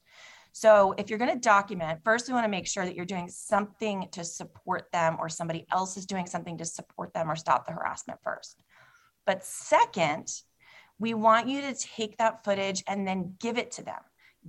So, 0.54 0.96
if 0.98 1.10
you're 1.12 1.20
going 1.20 1.34
to 1.34 1.40
document, 1.40 2.00
first 2.04 2.28
we 2.28 2.34
want 2.34 2.46
to 2.46 2.50
make 2.50 2.66
sure 2.66 2.84
that 2.84 2.96
you're 2.96 3.06
doing 3.06 3.30
something 3.30 4.08
to 4.14 4.24
support 4.24 4.92
them 4.92 5.18
or 5.20 5.30
somebody 5.30 5.68
else 5.72 5.98
is 5.98 6.08
doing 6.08 6.26
something 6.26 6.58
to 6.58 6.66
support 6.66 7.14
them 7.14 7.30
or 7.30 7.36
stop 7.36 7.68
the 7.68 7.74
harassment 7.74 8.20
first. 8.24 8.64
But 9.28 9.44
second, 9.44 10.30
we 10.98 11.14
want 11.14 11.48
you 11.48 11.62
to 11.62 11.76
take 11.76 12.18
that 12.18 12.44
footage 12.44 12.84
and 12.88 13.08
then 13.08 13.36
give 13.40 13.60
it 13.60 13.72
to 13.74 13.84
them. 13.84 14.00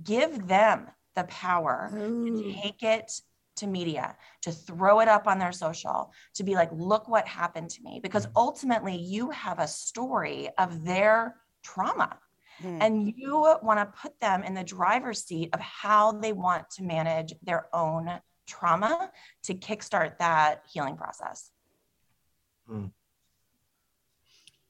Give 0.01 0.47
them 0.47 0.87
the 1.15 1.25
power 1.25 1.91
Ooh. 1.95 2.25
to 2.25 2.53
take 2.53 2.81
it 2.81 3.11
to 3.59 3.67
media, 3.67 4.15
to 4.41 4.51
throw 4.51 4.99
it 4.99 5.07
up 5.07 5.27
on 5.27 5.39
their 5.39 5.51
social, 5.51 6.11
to 6.35 6.43
be 6.43 6.55
like, 6.55 6.69
look 6.73 7.07
what 7.07 7.27
happened 7.27 7.69
to 7.71 7.81
me. 7.83 7.99
Because 8.01 8.27
ultimately, 8.35 8.95
you 8.95 9.29
have 9.31 9.59
a 9.59 9.67
story 9.67 10.49
of 10.57 10.83
their 10.83 11.35
trauma. 11.63 12.17
Mm. 12.63 12.77
And 12.81 13.13
you 13.15 13.37
want 13.61 13.79
to 13.79 13.99
put 14.01 14.19
them 14.19 14.43
in 14.43 14.53
the 14.53 14.63
driver's 14.63 15.23
seat 15.23 15.49
of 15.53 15.59
how 15.59 16.11
they 16.11 16.33
want 16.33 16.69
to 16.71 16.83
manage 16.83 17.33
their 17.41 17.67
own 17.73 18.19
trauma 18.47 19.11
to 19.43 19.53
kickstart 19.53 20.17
that 20.17 20.63
healing 20.71 20.97
process. 20.97 21.51
Mm. 22.69 22.91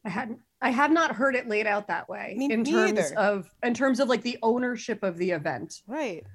I 0.06 0.10
hadn't 0.10 0.40
I 0.62 0.72
had 0.72 0.92
not 0.92 1.16
heard 1.16 1.36
it 1.36 1.48
laid 1.48 1.68
out 1.68 1.88
that 1.88 2.10
way 2.10 2.36
Me 2.38 2.52
in 2.52 2.64
terms 2.64 3.12
of 3.18 3.50
in 3.64 3.74
terms 3.74 4.00
of 4.00 4.08
like 4.08 4.22
the 4.22 4.38
ownership 4.42 5.04
of 5.04 5.18
the 5.18 5.32
event. 5.32 5.82
Right 5.88 6.26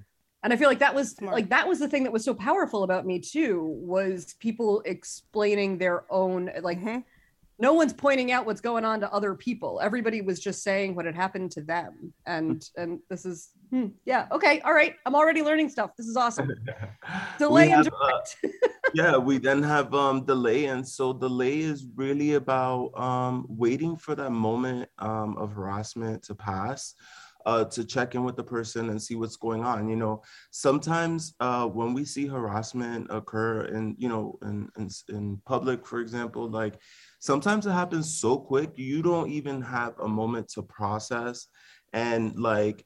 and 0.44 0.52
i 0.52 0.56
feel 0.56 0.68
like 0.68 0.78
that 0.78 0.94
was 0.94 1.12
Smart. 1.12 1.34
like 1.34 1.48
that 1.48 1.66
was 1.66 1.80
the 1.80 1.88
thing 1.88 2.04
that 2.04 2.12
was 2.12 2.22
so 2.22 2.34
powerful 2.34 2.84
about 2.84 3.04
me 3.04 3.18
too 3.18 3.64
was 3.80 4.34
people 4.38 4.82
explaining 4.84 5.78
their 5.78 6.04
own 6.10 6.50
like 6.60 6.78
mm-hmm. 6.78 6.98
no 7.58 7.72
one's 7.72 7.92
pointing 7.92 8.30
out 8.30 8.46
what's 8.46 8.60
going 8.60 8.84
on 8.84 9.00
to 9.00 9.12
other 9.12 9.34
people. 9.34 9.80
Everybody 9.82 10.20
was 10.20 10.38
just 10.40 10.62
saying 10.62 10.94
what 10.94 11.06
had 11.06 11.14
happened 11.14 11.50
to 11.52 11.62
them. 11.62 12.12
And 12.26 12.68
and 12.76 13.00
this 13.08 13.24
is 13.24 13.50
hmm, 13.70 13.86
yeah 14.04 14.26
okay 14.30 14.60
all 14.60 14.74
right 14.74 14.94
i'm 15.06 15.14
already 15.14 15.42
learning 15.42 15.70
stuff. 15.70 15.90
This 15.96 16.06
is 16.06 16.16
awesome. 16.16 16.50
Delay 17.38 17.68
have, 17.68 17.86
and 17.86 17.90
direct. 17.90 18.36
uh, 18.44 18.68
yeah 18.94 19.16
we 19.16 19.38
then 19.38 19.62
have 19.62 19.94
um 19.94 20.24
delay. 20.24 20.66
And 20.66 20.86
so 20.86 21.12
delay 21.12 21.60
is 21.60 21.86
really 21.96 22.34
about 22.34 22.90
um 22.94 23.46
waiting 23.48 23.96
for 23.96 24.14
that 24.14 24.30
moment 24.30 24.88
um 24.98 25.36
of 25.38 25.52
harassment 25.52 26.22
to 26.24 26.34
pass 26.34 26.94
uh, 27.46 27.64
to 27.64 27.84
check 27.84 28.14
in 28.14 28.24
with 28.24 28.36
the 28.36 28.42
person 28.42 28.90
and 28.90 29.00
see 29.00 29.14
what's 29.14 29.36
going 29.36 29.64
on. 29.64 29.88
You 29.88 29.96
know, 29.96 30.22
sometimes 30.50 31.34
uh, 31.40 31.66
when 31.66 31.94
we 31.94 32.04
see 32.04 32.26
harassment 32.26 33.06
occur 33.10 33.62
in, 33.66 33.94
you 33.98 34.08
know, 34.08 34.38
in, 34.42 34.68
in, 34.78 34.88
in 35.08 35.40
public, 35.46 35.86
for 35.86 36.00
example, 36.00 36.48
like 36.48 36.78
sometimes 37.20 37.66
it 37.66 37.72
happens 37.72 38.18
so 38.18 38.38
quick, 38.38 38.70
you 38.76 39.02
don't 39.02 39.30
even 39.30 39.60
have 39.62 39.98
a 40.00 40.08
moment 40.08 40.48
to 40.50 40.62
process 40.62 41.46
and 41.92 42.38
like 42.38 42.84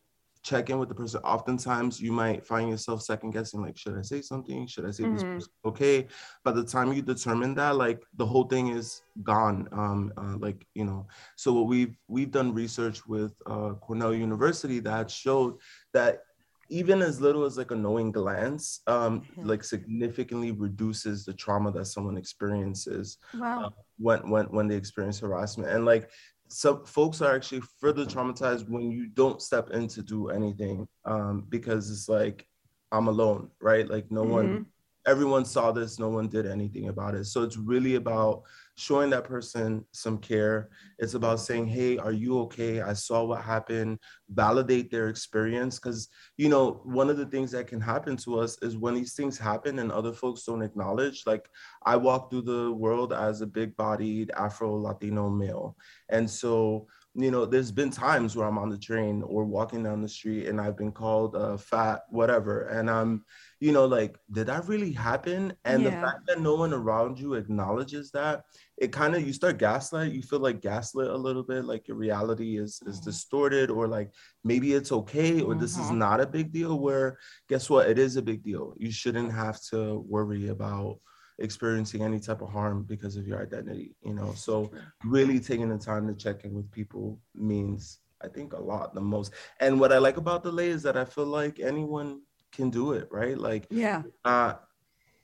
check 0.48 0.70
in 0.70 0.78
with 0.78 0.88
the 0.88 0.94
person. 0.94 1.20
Oftentimes, 1.22 2.00
you 2.00 2.12
might 2.12 2.46
find 2.46 2.70
yourself 2.70 3.02
second 3.02 3.30
guessing, 3.30 3.60
like, 3.60 3.76
should 3.76 3.98
I 3.98 4.02
say 4.02 4.20
something? 4.22 4.66
Should 4.66 4.86
I 4.86 4.90
say 4.90 5.04
mm-hmm. 5.04 5.34
this 5.34 5.48
okay? 5.64 6.06
By 6.44 6.52
the 6.52 6.64
time 6.64 6.92
you 6.92 7.02
determine 7.02 7.54
that, 7.56 7.76
like, 7.76 8.02
the 8.16 8.26
whole 8.26 8.44
thing 8.44 8.68
is 8.68 9.02
gone. 9.22 9.68
Um, 9.72 10.12
uh, 10.16 10.36
like, 10.38 10.66
you 10.74 10.84
know. 10.84 11.06
So 11.36 11.52
what 11.52 11.66
we've 11.66 11.96
we've 12.08 12.30
done 12.30 12.54
research 12.54 13.06
with 13.06 13.32
uh, 13.46 13.74
Cornell 13.80 14.14
University 14.14 14.80
that 14.80 15.10
showed 15.10 15.58
that 15.92 16.22
even 16.70 17.00
as 17.00 17.20
little 17.20 17.44
as 17.44 17.56
like 17.56 17.70
a 17.70 17.76
knowing 17.76 18.12
glance, 18.12 18.80
um, 18.86 19.20
mm-hmm. 19.20 19.48
like 19.48 19.64
significantly 19.64 20.52
reduces 20.52 21.24
the 21.24 21.32
trauma 21.32 21.72
that 21.72 21.86
someone 21.86 22.16
experiences 22.16 23.18
wow. 23.34 23.66
uh, 23.66 23.70
when 23.98 24.28
when 24.28 24.46
when 24.46 24.68
they 24.68 24.76
experience 24.76 25.18
harassment. 25.20 25.70
And 25.70 25.84
like 25.84 26.10
some 26.48 26.84
folks 26.84 27.20
are 27.20 27.34
actually 27.34 27.62
further 27.78 28.04
traumatized 28.04 28.68
when 28.68 28.90
you 28.90 29.06
don't 29.06 29.42
step 29.42 29.70
in 29.70 29.86
to 29.88 30.02
do 30.02 30.28
anything 30.28 30.86
um, 31.04 31.46
because 31.48 31.90
it's 31.90 32.08
like 32.08 32.46
i'm 32.92 33.08
alone 33.08 33.50
right 33.60 33.88
like 33.88 34.10
no 34.10 34.22
mm-hmm. 34.22 34.32
one 34.32 34.66
everyone 35.06 35.44
saw 35.44 35.70
this 35.70 35.98
no 35.98 36.08
one 36.08 36.28
did 36.28 36.46
anything 36.46 36.88
about 36.88 37.14
it 37.14 37.24
so 37.24 37.42
it's 37.42 37.56
really 37.56 37.94
about 37.96 38.42
showing 38.78 39.10
that 39.10 39.24
person 39.24 39.84
some 39.90 40.18
care 40.18 40.70
it's 41.00 41.14
about 41.14 41.40
saying 41.40 41.66
hey 41.66 41.98
are 41.98 42.12
you 42.12 42.38
okay 42.38 42.80
i 42.80 42.92
saw 42.92 43.24
what 43.24 43.42
happened 43.42 43.98
validate 44.30 44.88
their 44.88 45.08
experience 45.08 45.80
because 45.80 46.08
you 46.36 46.48
know 46.48 46.80
one 46.84 47.10
of 47.10 47.16
the 47.16 47.26
things 47.26 47.50
that 47.50 47.66
can 47.66 47.80
happen 47.80 48.16
to 48.16 48.38
us 48.38 48.56
is 48.62 48.76
when 48.76 48.94
these 48.94 49.14
things 49.14 49.36
happen 49.36 49.80
and 49.80 49.90
other 49.90 50.12
folks 50.12 50.44
don't 50.44 50.62
acknowledge 50.62 51.24
like 51.26 51.48
i 51.86 51.96
walk 51.96 52.30
through 52.30 52.42
the 52.42 52.72
world 52.72 53.12
as 53.12 53.40
a 53.40 53.46
big 53.46 53.76
bodied 53.76 54.30
afro 54.36 54.76
latino 54.76 55.28
male 55.28 55.76
and 56.10 56.30
so 56.30 56.86
you 57.18 57.32
know, 57.32 57.44
there's 57.44 57.72
been 57.72 57.90
times 57.90 58.36
where 58.36 58.46
I'm 58.46 58.58
on 58.58 58.68
the 58.68 58.78
train 58.78 59.22
or 59.26 59.44
walking 59.44 59.82
down 59.82 60.02
the 60.02 60.08
street 60.08 60.46
and 60.46 60.60
I've 60.60 60.76
been 60.76 60.92
called 60.92 61.34
a 61.34 61.58
fat, 61.58 62.02
whatever. 62.10 62.68
And 62.68 62.88
I'm, 62.88 63.24
you 63.58 63.72
know, 63.72 63.86
like, 63.86 64.16
did 64.30 64.46
that 64.46 64.68
really 64.68 64.92
happen? 64.92 65.52
And 65.64 65.82
yeah. 65.82 65.90
the 65.90 65.96
fact 65.96 66.26
that 66.28 66.40
no 66.40 66.54
one 66.54 66.72
around 66.72 67.18
you 67.18 67.34
acknowledges 67.34 68.12
that, 68.12 68.44
it 68.80 68.92
kind 68.92 69.16
of 69.16 69.26
you 69.26 69.32
start 69.32 69.58
gaslight. 69.58 70.12
You 70.12 70.22
feel 70.22 70.38
like 70.38 70.60
gaslit 70.60 71.08
a 71.08 71.16
little 71.16 71.42
bit, 71.42 71.64
like 71.64 71.88
your 71.88 71.96
reality 71.96 72.58
is 72.58 72.80
is 72.86 72.96
mm-hmm. 72.96 73.10
distorted, 73.10 73.70
or 73.70 73.88
like 73.88 74.12
maybe 74.44 74.72
it's 74.72 74.92
okay, 74.92 75.40
or 75.40 75.52
mm-hmm. 75.52 75.60
this 75.60 75.72
is 75.72 75.86
mm-hmm. 75.86 75.98
not 75.98 76.20
a 76.20 76.26
big 76.26 76.52
deal. 76.52 76.78
Where 76.78 77.18
guess 77.48 77.68
what? 77.68 77.90
It 77.90 77.98
is 77.98 78.16
a 78.16 78.22
big 78.22 78.42
deal. 78.42 78.74
You 78.78 78.92
shouldn't 78.92 79.32
have 79.32 79.60
to 79.70 80.04
worry 80.08 80.48
about 80.48 81.00
experiencing 81.38 82.02
any 82.02 82.18
type 82.18 82.42
of 82.42 82.50
harm 82.50 82.82
because 82.82 83.16
of 83.16 83.26
your 83.26 83.40
identity 83.40 83.94
you 84.02 84.12
know 84.12 84.32
so 84.34 84.70
really 85.04 85.38
taking 85.38 85.68
the 85.68 85.78
time 85.78 86.06
to 86.06 86.12
check 86.12 86.44
in 86.44 86.52
with 86.52 86.68
people 86.72 87.16
means 87.34 88.00
i 88.22 88.26
think 88.26 88.52
a 88.54 88.60
lot 88.60 88.92
the 88.92 89.00
most 89.00 89.32
and 89.60 89.78
what 89.78 89.92
i 89.92 89.98
like 89.98 90.16
about 90.16 90.42
delay 90.42 90.68
is 90.68 90.82
that 90.82 90.96
i 90.96 91.04
feel 91.04 91.26
like 91.26 91.60
anyone 91.60 92.20
can 92.50 92.70
do 92.70 92.92
it 92.92 93.06
right 93.12 93.38
like 93.38 93.68
yeah 93.70 94.02
uh 94.24 94.54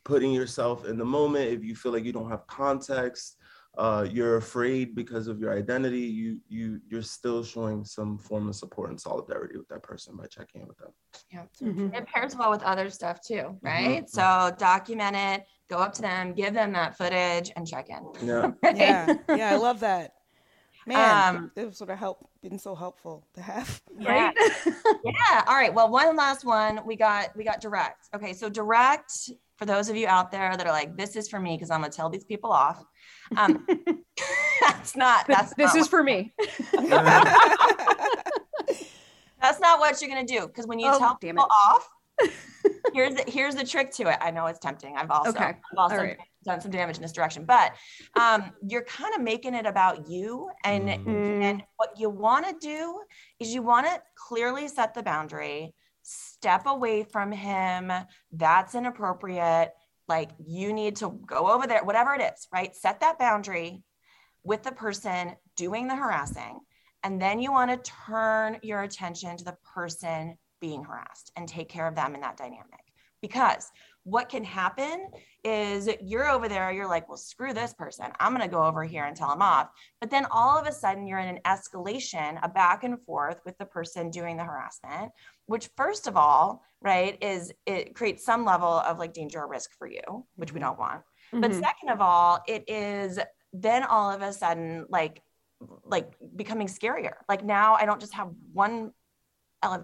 putting 0.04 0.32
yourself 0.32 0.84
in 0.84 0.98
the 0.98 1.04
moment 1.04 1.50
if 1.50 1.64
you 1.64 1.74
feel 1.74 1.90
like 1.90 2.04
you 2.04 2.12
don't 2.12 2.30
have 2.30 2.46
context 2.46 3.36
uh, 3.76 4.06
you're 4.10 4.36
afraid 4.36 4.94
because 4.94 5.26
of 5.26 5.40
your 5.40 5.56
identity, 5.56 6.00
you 6.00 6.38
you 6.48 6.80
you're 6.88 7.02
still 7.02 7.42
showing 7.42 7.84
some 7.84 8.18
form 8.18 8.48
of 8.48 8.54
support 8.54 8.90
and 8.90 9.00
solidarity 9.00 9.56
with 9.56 9.68
that 9.68 9.82
person 9.82 10.16
by 10.16 10.26
checking 10.26 10.62
in 10.62 10.68
with 10.68 10.78
them. 10.78 10.90
Yeah, 11.32 11.42
mm-hmm. 11.62 11.94
it 11.94 12.06
pairs 12.06 12.36
well 12.36 12.50
with 12.50 12.62
other 12.62 12.88
stuff 12.90 13.20
too, 13.20 13.34
mm-hmm. 13.34 13.66
right? 13.66 14.04
Mm-hmm. 14.04 14.50
So 14.50 14.54
document 14.58 15.16
it, 15.16 15.46
go 15.68 15.78
up 15.78 15.92
to 15.94 16.02
them, 16.02 16.34
give 16.34 16.54
them 16.54 16.72
that 16.74 16.96
footage, 16.96 17.50
and 17.56 17.66
check 17.66 17.88
in. 17.88 18.26
Yeah, 18.26 18.52
right? 18.62 18.76
yeah, 18.76 19.14
yeah. 19.28 19.50
I 19.50 19.56
love 19.56 19.80
that. 19.80 20.12
Man, 20.86 21.36
um, 21.36 21.50
it 21.56 21.66
was 21.66 21.78
sort 21.78 21.90
of 21.90 21.98
help 21.98 22.28
been 22.42 22.58
so 22.58 22.74
helpful 22.74 23.26
to 23.34 23.42
have. 23.42 23.82
Yeah. 23.98 24.26
Right? 24.26 24.36
yeah. 25.04 25.44
All 25.46 25.54
right. 25.54 25.72
Well, 25.72 25.90
one 25.90 26.14
last 26.14 26.44
one. 26.44 26.80
We 26.84 26.94
got 26.94 27.34
we 27.36 27.42
got 27.42 27.60
direct. 27.60 28.08
Okay, 28.14 28.34
so 28.34 28.48
direct 28.48 29.30
for 29.56 29.66
those 29.66 29.88
of 29.88 29.96
you 29.96 30.06
out 30.06 30.30
there 30.30 30.56
that 30.56 30.66
are 30.66 30.72
like, 30.72 30.96
this 30.96 31.16
is 31.16 31.28
for 31.28 31.38
me 31.38 31.56
because 31.56 31.70
I'm 31.70 31.80
gonna 31.80 31.92
tell 31.92 32.08
these 32.10 32.24
people 32.24 32.50
off. 32.50 32.84
Um, 33.36 33.66
that's 34.60 34.96
not. 34.96 35.26
That's 35.26 35.54
this 35.54 35.74
not 35.74 35.76
is 35.76 35.88
for 35.88 36.02
me. 36.02 36.34
that's 39.40 39.60
not 39.60 39.78
what 39.80 40.00
you're 40.00 40.10
gonna 40.10 40.26
do 40.26 40.46
because 40.46 40.66
when 40.66 40.78
you 40.78 40.90
oh, 40.92 40.98
tell 40.98 41.16
people 41.16 41.46
off, 41.66 41.88
here's 42.94 43.14
the 43.14 43.24
here's 43.28 43.54
the 43.54 43.64
trick 43.64 43.90
to 43.92 44.10
it. 44.10 44.18
I 44.20 44.30
know 44.30 44.46
it's 44.46 44.58
tempting. 44.58 44.96
I've 44.96 45.10
also 45.10 45.30
okay. 45.30 45.44
I've 45.44 45.78
also 45.78 45.96
right. 45.96 46.18
done 46.44 46.60
some 46.60 46.70
damage 46.70 46.96
in 46.96 47.02
this 47.02 47.12
direction, 47.12 47.44
but 47.44 47.72
um, 48.18 48.52
you're 48.66 48.84
kind 48.84 49.14
of 49.14 49.22
making 49.22 49.54
it 49.54 49.66
about 49.66 50.08
you, 50.08 50.50
and 50.64 50.88
mm. 50.88 51.42
and 51.42 51.62
what 51.76 51.90
you 51.98 52.10
want 52.10 52.46
to 52.46 52.54
do 52.60 53.00
is 53.38 53.54
you 53.54 53.62
want 53.62 53.86
to 53.86 54.02
clearly 54.16 54.68
set 54.68 54.94
the 54.94 55.02
boundary 55.02 55.74
step 56.04 56.66
away 56.66 57.02
from 57.02 57.32
him. 57.32 57.90
That's 58.30 58.74
inappropriate. 58.74 59.72
Like 60.06 60.30
you 60.38 60.72
need 60.72 60.96
to 60.96 61.18
go 61.26 61.50
over 61.50 61.66
there, 61.66 61.82
whatever 61.82 62.14
it 62.14 62.20
is, 62.20 62.46
right? 62.52 62.74
Set 62.74 63.00
that 63.00 63.18
boundary 63.18 63.82
with 64.42 64.62
the 64.62 64.72
person 64.72 65.34
doing 65.56 65.88
the 65.88 65.96
harassing. 65.96 66.60
And 67.02 67.20
then 67.20 67.40
you 67.40 67.50
want 67.50 67.70
to 67.70 67.92
turn 68.06 68.58
your 68.62 68.82
attention 68.82 69.36
to 69.36 69.44
the 69.44 69.56
person 69.74 70.36
being 70.60 70.84
harassed 70.84 71.32
and 71.36 71.48
take 71.48 71.68
care 71.68 71.86
of 71.86 71.94
them 71.94 72.14
in 72.14 72.20
that 72.20 72.36
dynamic. 72.36 72.80
Because 73.24 73.72
what 74.02 74.28
can 74.28 74.44
happen 74.44 75.08
is 75.44 75.88
you're 76.02 76.28
over 76.28 76.46
there, 76.46 76.70
you're 76.70 76.86
like, 76.86 77.08
well, 77.08 77.16
screw 77.16 77.54
this 77.54 77.72
person. 77.72 78.04
I'm 78.20 78.34
going 78.34 78.46
to 78.46 78.54
go 78.54 78.62
over 78.62 78.84
here 78.84 79.06
and 79.06 79.16
tell 79.16 79.32
him 79.32 79.40
off. 79.40 79.70
But 79.98 80.10
then 80.10 80.26
all 80.30 80.58
of 80.58 80.66
a 80.66 80.72
sudden, 80.72 81.06
you're 81.06 81.20
in 81.20 81.34
an 81.36 81.40
escalation, 81.46 82.38
a 82.42 82.50
back 82.50 82.84
and 82.84 83.00
forth 83.06 83.40
with 83.46 83.56
the 83.56 83.64
person 83.64 84.10
doing 84.10 84.36
the 84.36 84.44
harassment, 84.44 85.10
which, 85.46 85.70
first 85.74 86.06
of 86.06 86.18
all, 86.18 86.62
right, 86.82 87.16
is 87.22 87.50
it 87.64 87.94
creates 87.94 88.26
some 88.26 88.44
level 88.44 88.68
of 88.68 88.98
like 88.98 89.14
danger 89.14 89.40
or 89.40 89.48
risk 89.48 89.70
for 89.78 89.86
you, 89.86 90.26
which 90.36 90.52
we 90.52 90.60
don't 90.60 90.78
want. 90.78 91.00
Mm-hmm. 91.32 91.40
But 91.40 91.54
second 91.54 91.88
of 91.88 92.02
all, 92.02 92.42
it 92.46 92.68
is 92.68 93.18
then 93.54 93.84
all 93.84 94.10
of 94.10 94.20
a 94.20 94.34
sudden 94.34 94.84
like 94.90 95.22
like 95.82 96.12
becoming 96.36 96.66
scarier. 96.66 97.14
Like 97.26 97.42
now 97.42 97.74
I 97.74 97.86
don't 97.86 98.00
just 98.00 98.12
have 98.12 98.28
one 98.52 98.92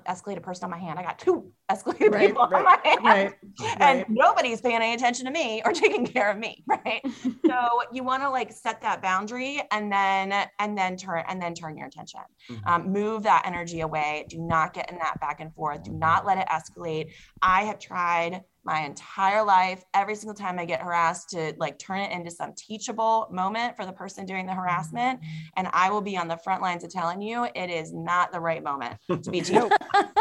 escalated 0.09 0.43
person 0.43 0.65
on 0.65 0.71
my 0.71 0.79
hand. 0.79 0.99
I 0.99 1.03
got 1.03 1.19
two 1.19 1.51
escalated 1.71 2.13
right, 2.13 2.29
people 2.29 2.49
right, 2.49 2.59
on 2.59 2.65
my 2.65 2.79
hand. 2.85 3.05
Right, 3.05 3.77
and 3.81 4.05
nobody's 4.09 4.61
paying 4.61 4.77
any 4.77 4.95
attention 4.95 5.27
to 5.27 5.31
me 5.31 5.63
or 5.65 5.73
taking 5.85 6.07
care 6.07 6.31
of 6.31 6.39
me. 6.39 6.65
Right. 6.71 7.03
so 7.47 7.81
you 7.93 8.05
want 8.05 8.23
to 8.23 8.31
like 8.31 8.53
set 8.53 8.81
that 8.83 9.03
boundary 9.03 9.61
and 9.73 9.93
then 9.93 10.33
and 10.59 10.79
then 10.79 10.97
turn 10.97 11.25
and 11.29 11.43
then 11.43 11.53
turn 11.53 11.77
your 11.77 11.89
attention. 11.89 12.21
Mm-hmm. 12.49 12.69
Um, 12.69 12.93
move 12.93 13.25
that 13.25 13.43
energy 13.45 13.81
away. 13.81 14.27
Do 14.29 14.39
not 14.39 14.73
get 14.73 14.91
in 14.91 14.97
that 14.99 15.19
back 15.21 15.41
and 15.41 15.53
forth. 15.53 15.83
Do 15.83 15.91
not 15.91 16.25
let 16.25 16.39
it 16.39 16.47
escalate. 16.47 17.13
I 17.43 17.65
have 17.65 17.79
tried 17.79 18.45
my 18.65 18.81
entire 18.81 19.45
life. 19.45 19.83
Every 19.95 20.15
single 20.15 20.35
time 20.35 20.59
I 20.59 20.65
get 20.65 20.81
harassed, 20.83 21.31
to 21.31 21.55
like 21.59 21.79
turn 21.79 21.99
it 22.01 22.13
into 22.13 22.31
some 22.31 22.53
teachable 22.57 23.29
moment 23.31 23.77
for 23.77 23.87
the 23.87 23.93
person 23.93 24.27
doing 24.27 24.47
the 24.47 24.55
harassment. 24.55 25.21
And 25.57 25.69
I 25.73 25.91
will 25.91 26.01
be 26.03 26.17
on 26.17 26.29
the 26.29 26.37
front 26.37 26.63
lines 26.63 26.85
of 26.85 26.91
telling 26.91 27.23
you 27.23 27.47
it 27.55 27.71
is 27.71 27.93
not 27.93 28.33
the 28.33 28.41
right 28.41 28.63
moment 28.63 28.97
to 29.09 29.31
be 29.31 29.41
teachable. 29.41 29.73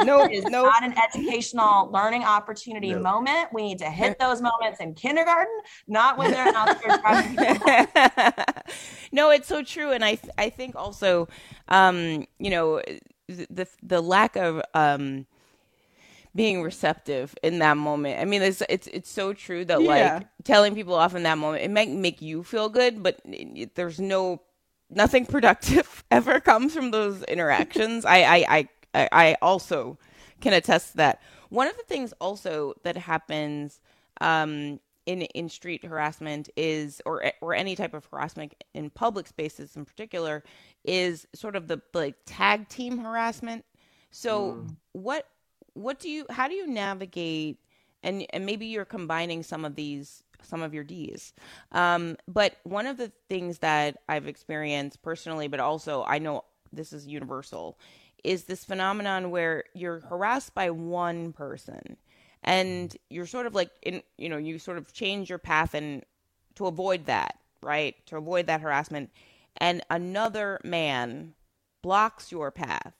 no, 0.01 0.23
it 0.23 0.31
is 0.33 0.45
no, 0.49 0.63
not 0.63 0.83
an 0.83 0.93
educational 0.97 1.91
learning 1.91 2.23
opportunity 2.23 2.91
No. 2.93 2.99
moment. 2.99 3.49
We 3.53 3.63
need 3.63 3.79
to 3.79 3.89
hit 3.89 4.17
those 4.19 4.41
moments 4.41 4.79
in 4.79 4.93
kindergarten, 4.93 5.53
not 5.87 6.17
when 6.17 6.31
they're 6.31 6.55
out 6.55 6.69
there 6.81 6.99
no, 9.11 9.31
it's 9.31 9.47
so 9.47 9.63
true, 9.63 9.91
and 9.91 10.03
I 10.03 10.15
th- 10.15 10.33
I 10.37 10.49
think 10.49 10.75
also, 10.75 11.27
um, 11.67 12.25
you 12.39 12.49
know, 12.49 12.81
the 13.27 13.67
the 13.83 14.01
lack 14.01 14.35
of 14.35 14.61
um 14.73 15.25
being 16.35 16.61
receptive 16.61 17.35
in 17.43 17.59
that 17.59 17.77
moment. 17.77 18.19
I 18.19 18.25
mean, 18.25 18.41
it's 18.41 18.61
it's 18.69 18.87
it's 18.87 19.09
so 19.11 19.33
true 19.33 19.65
that 19.65 19.81
Yeah. 19.81 20.15
like 20.15 20.27
telling 20.43 20.75
people 20.75 20.93
off 20.95 21.15
in 21.15 21.23
that 21.23 21.37
moment 21.37 21.63
it 21.63 21.71
might 21.71 21.89
make 21.89 22.21
you 22.21 22.43
feel 22.43 22.69
good, 22.69 23.01
but 23.03 23.19
it- 23.25 23.57
it- 23.57 23.75
there's 23.75 23.99
no 23.99 24.41
nothing 24.89 25.25
productive 25.25 26.03
ever 26.11 26.39
comes 26.39 26.73
from 26.73 26.91
those 26.91 27.23
interactions. 27.23 28.05
I 28.05 28.17
I 28.23 28.45
I 28.57 28.69
I 28.93 29.09
I 29.11 29.37
also 29.41 29.97
can 30.41 30.53
attest 30.53 30.91
to 30.91 30.97
that. 30.97 31.21
One 31.49 31.67
of 31.67 31.75
the 31.77 31.83
things 31.83 32.13
also 32.21 32.73
that 32.83 32.95
happens 32.97 33.81
um, 34.21 34.79
in 35.07 35.23
in 35.23 35.49
street 35.49 35.83
harassment 35.83 36.49
is, 36.55 37.01
or 37.05 37.31
or 37.41 37.55
any 37.55 37.75
type 37.75 37.93
of 37.95 38.05
harassment 38.05 38.53
in 38.75 38.91
public 38.91 39.25
spaces 39.27 39.75
in 39.75 39.83
particular, 39.83 40.43
is 40.85 41.25
sort 41.33 41.55
of 41.55 41.67
the 41.67 41.81
like 41.93 42.15
tag 42.25 42.69
team 42.69 42.99
harassment. 42.99 43.65
So 44.11 44.65
what 44.93 45.27
what 45.73 45.99
do 45.99 46.09
you 46.09 46.25
how 46.29 46.47
do 46.47 46.53
you 46.53 46.67
navigate 46.67 47.59
and 48.03 48.25
and 48.31 48.45
maybe 48.45 48.65
you're 48.65 48.85
combining 48.85 49.43
some 49.43 49.65
of 49.65 49.75
these 49.75 50.23
some 50.41 50.61
of 50.61 50.73
your 50.73 50.83
D's. 50.83 51.33
Um, 51.71 52.17
but 52.27 52.55
one 52.63 52.87
of 52.87 52.97
the 52.97 53.11
things 53.27 53.59
that 53.59 53.97
I've 54.07 54.27
experienced 54.27 55.01
personally, 55.01 55.47
but 55.47 55.59
also 55.59 56.03
I 56.05 56.19
know 56.19 56.45
this 56.71 56.93
is 56.93 57.07
universal, 57.07 57.77
is 58.23 58.43
this 58.45 58.63
phenomenon 58.63 59.31
where 59.31 59.65
you're 59.73 60.01
harassed 60.01 60.53
by 60.53 60.69
one 60.69 61.33
person 61.33 61.97
and 62.43 62.95
you're 63.09 63.25
sort 63.25 63.45
of 63.45 63.55
like 63.55 63.71
in 63.81 64.01
you 64.17 64.29
know, 64.29 64.37
you 64.37 64.59
sort 64.59 64.77
of 64.77 64.93
change 64.93 65.29
your 65.29 65.39
path 65.39 65.73
and 65.73 66.03
to 66.55 66.67
avoid 66.67 67.05
that, 67.05 67.37
right? 67.61 67.95
To 68.07 68.17
avoid 68.17 68.47
that 68.47 68.61
harassment. 68.61 69.11
And 69.57 69.81
another 69.89 70.59
man 70.63 71.33
blocks 71.81 72.31
your 72.31 72.51
path 72.51 72.93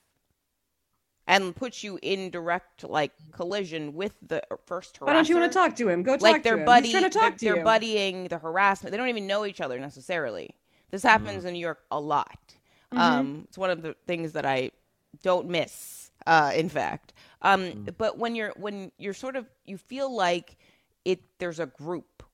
and 1.30 1.54
puts 1.54 1.84
you 1.84 1.98
in 2.02 2.30
direct 2.30 2.82
like 2.82 3.12
collision 3.30 3.94
with 3.94 4.14
the 4.26 4.42
first 4.66 4.98
harasser 4.98 5.06
Why 5.06 5.12
don't 5.12 5.28
you 5.28 5.38
want 5.38 5.52
to 5.52 5.58
talk 5.58 5.76
to 5.76 5.88
him? 5.88 6.02
Go 6.02 6.14
talk 6.14 6.22
like 6.22 6.36
to 6.38 6.42
they're 6.42 6.58
him. 6.58 6.64
buddy 6.64 6.88
He's 6.88 6.98
trying 6.98 7.10
to 7.10 7.18
talk 7.18 7.38
they're, 7.38 7.38
to 7.38 7.44
they're 7.44 7.56
you. 7.58 7.64
buddying 7.64 8.28
the 8.28 8.38
harassment. 8.38 8.90
They 8.90 8.96
don't 8.98 9.08
even 9.08 9.28
know 9.28 9.46
each 9.46 9.60
other 9.60 9.78
necessarily. 9.78 10.50
This 10.90 11.04
happens 11.04 11.44
in 11.44 11.52
new 11.54 11.60
york 11.60 11.80
a 11.90 12.00
lot. 12.00 12.38
Mm-hmm. 12.92 12.98
um 12.98 13.44
it's 13.48 13.56
one 13.56 13.70
of 13.70 13.82
the 13.82 13.94
things 14.08 14.32
that 14.32 14.44
i 14.44 14.72
don't 15.22 15.48
miss 15.48 16.10
uh 16.26 16.50
in 16.54 16.68
fact. 16.68 17.12
Um 17.42 17.86
but 17.96 18.18
when 18.18 18.34
you're 18.34 18.52
when 18.56 18.90
you're 18.98 19.14
sort 19.14 19.36
of 19.36 19.46
you 19.64 19.78
feel 19.78 20.14
like 20.14 20.56
it 21.04 21.20
there's 21.38 21.60
a 21.60 21.66
group. 21.66 22.24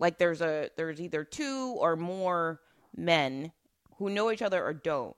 Like 0.00 0.18
there's 0.18 0.42
a 0.42 0.70
there's 0.76 1.00
either 1.00 1.22
two 1.22 1.76
or 1.78 1.94
more 1.94 2.60
men 2.96 3.52
who 3.98 4.10
know 4.10 4.32
each 4.32 4.42
other 4.42 4.62
or 4.64 4.74
don't 4.74 5.16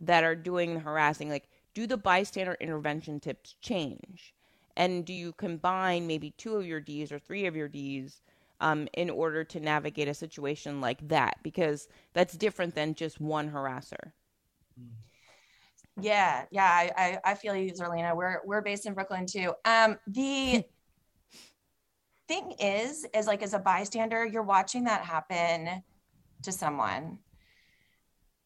that 0.00 0.24
are 0.24 0.36
doing 0.36 0.74
the 0.74 0.80
harassing. 0.80 1.30
Like 1.30 1.48
do 1.74 1.86
the 1.86 1.96
bystander 1.96 2.56
intervention 2.60 3.20
tips 3.20 3.56
change 3.60 4.34
and 4.76 5.04
do 5.04 5.12
you 5.12 5.32
combine 5.32 6.06
maybe 6.06 6.30
two 6.36 6.56
of 6.56 6.66
your 6.66 6.80
d's 6.80 7.12
or 7.12 7.18
three 7.18 7.46
of 7.46 7.56
your 7.56 7.68
d's 7.68 8.22
um, 8.60 8.88
in 8.94 9.10
order 9.10 9.44
to 9.44 9.60
navigate 9.60 10.08
a 10.08 10.14
situation 10.14 10.80
like 10.80 11.06
that 11.08 11.36
because 11.42 11.88
that's 12.12 12.36
different 12.36 12.74
than 12.74 12.94
just 12.94 13.20
one 13.20 13.50
harasser 13.50 14.12
Yeah, 16.00 16.44
yeah, 16.50 16.64
I, 16.64 16.90
I, 16.96 17.30
I 17.30 17.34
feel 17.34 17.54
you, 17.54 17.72
Zerlina. 17.72 18.16
We're 18.16 18.40
we're 18.44 18.62
based 18.62 18.86
in 18.86 18.94
Brooklyn 18.94 19.26
too. 19.26 19.52
Um, 19.64 19.96
the 20.08 20.64
thing 22.28 22.52
is, 22.58 23.06
is 23.14 23.26
like 23.26 23.42
as 23.42 23.54
a 23.54 23.58
bystander, 23.58 24.26
you're 24.26 24.42
watching 24.42 24.84
that 24.84 25.02
happen 25.02 25.82
to 26.42 26.52
someone. 26.52 27.18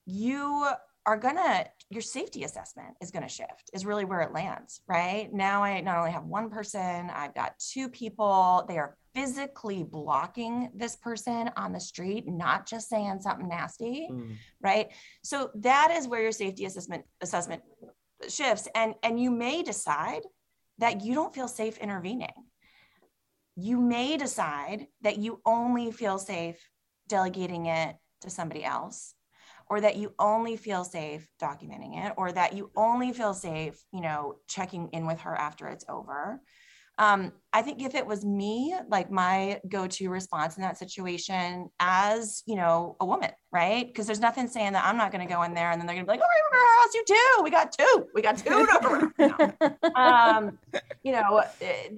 You 0.05 0.69
are 1.09 1.17
gonna 1.17 1.65
your 1.89 2.03
safety 2.03 2.45
assessment 2.45 2.95
is 3.01 3.11
gonna 3.11 3.29
shift. 3.29 3.71
Is 3.73 3.87
really 3.87 4.05
where 4.05 4.21
it 4.21 4.33
lands, 4.33 4.83
right? 4.87 5.33
Now 5.33 5.63
I 5.63 5.81
not 5.81 5.97
only 5.97 6.11
have 6.11 6.25
one 6.25 6.51
person, 6.51 7.09
I've 7.11 7.35
got 7.35 7.59
two 7.59 7.89
people. 7.89 8.67
They 8.69 8.77
are 8.77 8.95
physically 9.15 9.83
blocking 9.85 10.71
this 10.75 10.97
person 10.97 11.51
on 11.57 11.73
the 11.73 11.81
street, 11.81 12.29
not 12.29 12.67
just 12.67 12.91
saying 12.91 13.21
something 13.21 13.49
nasty 13.49 14.09
Mm. 14.11 14.37
right 14.61 14.89
so 15.23 15.51
that 15.55 15.91
is 15.91 16.07
where 16.07 16.23
your 16.23 16.33
safety 16.33 16.65
assessment 16.67 17.05
assessment 17.21 17.63
shifts 18.29 18.69
and 18.75 18.95
and 19.03 19.19
you 19.19 19.31
may 19.31 19.63
decide 19.63 20.23
that 20.79 21.03
you 21.05 21.15
don't 21.15 21.35
feel 21.35 21.49
safe 21.49 21.79
intervening 21.79 22.37
you 23.57 23.81
may 23.81 24.17
decide 24.17 24.87
that 25.01 25.19
you 25.19 25.41
only 25.45 25.91
feel 25.91 26.19
safe 26.19 26.61
delegating 27.09 27.67
it 27.67 27.97
to 28.21 28.31
somebody 28.31 28.63
else 28.65 29.15
or 29.71 29.81
that 29.81 29.97
you 29.97 30.15
only 30.19 30.57
feel 30.57 30.85
safe 30.85 31.29
documenting 31.41 32.05
it 32.05 32.13
or 32.17 32.33
that 32.33 32.55
you 32.55 32.71
only 32.77 33.13
feel 33.13 33.35
safe 33.35 33.83
you 33.93 34.01
know 34.01 34.37
checking 34.49 34.89
in 34.89 35.07
with 35.07 35.21
her 35.21 35.35
after 35.35 35.69
it's 35.69 35.85
over 35.89 36.41
um, 36.99 37.33
I 37.53 37.63
think 37.63 37.81
if 37.81 37.95
it 37.95 38.05
was 38.05 38.25
me, 38.25 38.75
like 38.89 39.11
my 39.11 39.61
go-to 39.69 40.11
response 40.11 40.57
in 40.57 40.63
that 40.63 40.79
situation 40.79 41.71
as, 41.79 42.43
you 42.45 42.57
know, 42.57 42.97
a 42.99 43.07
woman, 43.07 43.31
right? 43.53 43.87
Because 43.87 44.07
there's 44.07 44.19
nothing 44.19 44.49
saying 44.49 44.73
that 44.73 44.85
I'm 44.85 44.97
not 44.97 45.13
going 45.13 45.27
to 45.27 45.33
go 45.33 45.43
in 45.45 45.55
there 45.55 45.71
and 45.71 45.81
then 45.81 45.87
they're 45.87 45.95
going 45.95 46.07
to 46.07 46.13
be 46.13 46.19
like, 46.19 46.21
oh, 46.21 46.39
going 46.51 46.63
to 46.63 46.69
harass 46.69 46.95
you 46.95 47.05
too. 47.07 47.43
We 47.45 47.51
got 47.51 47.73
two. 47.73 48.07
We 48.15 48.23
got 48.23 48.39
two. 48.39 49.09
No. 49.19 49.91
um, 49.95 50.59
you 51.03 51.13
know, 51.13 51.43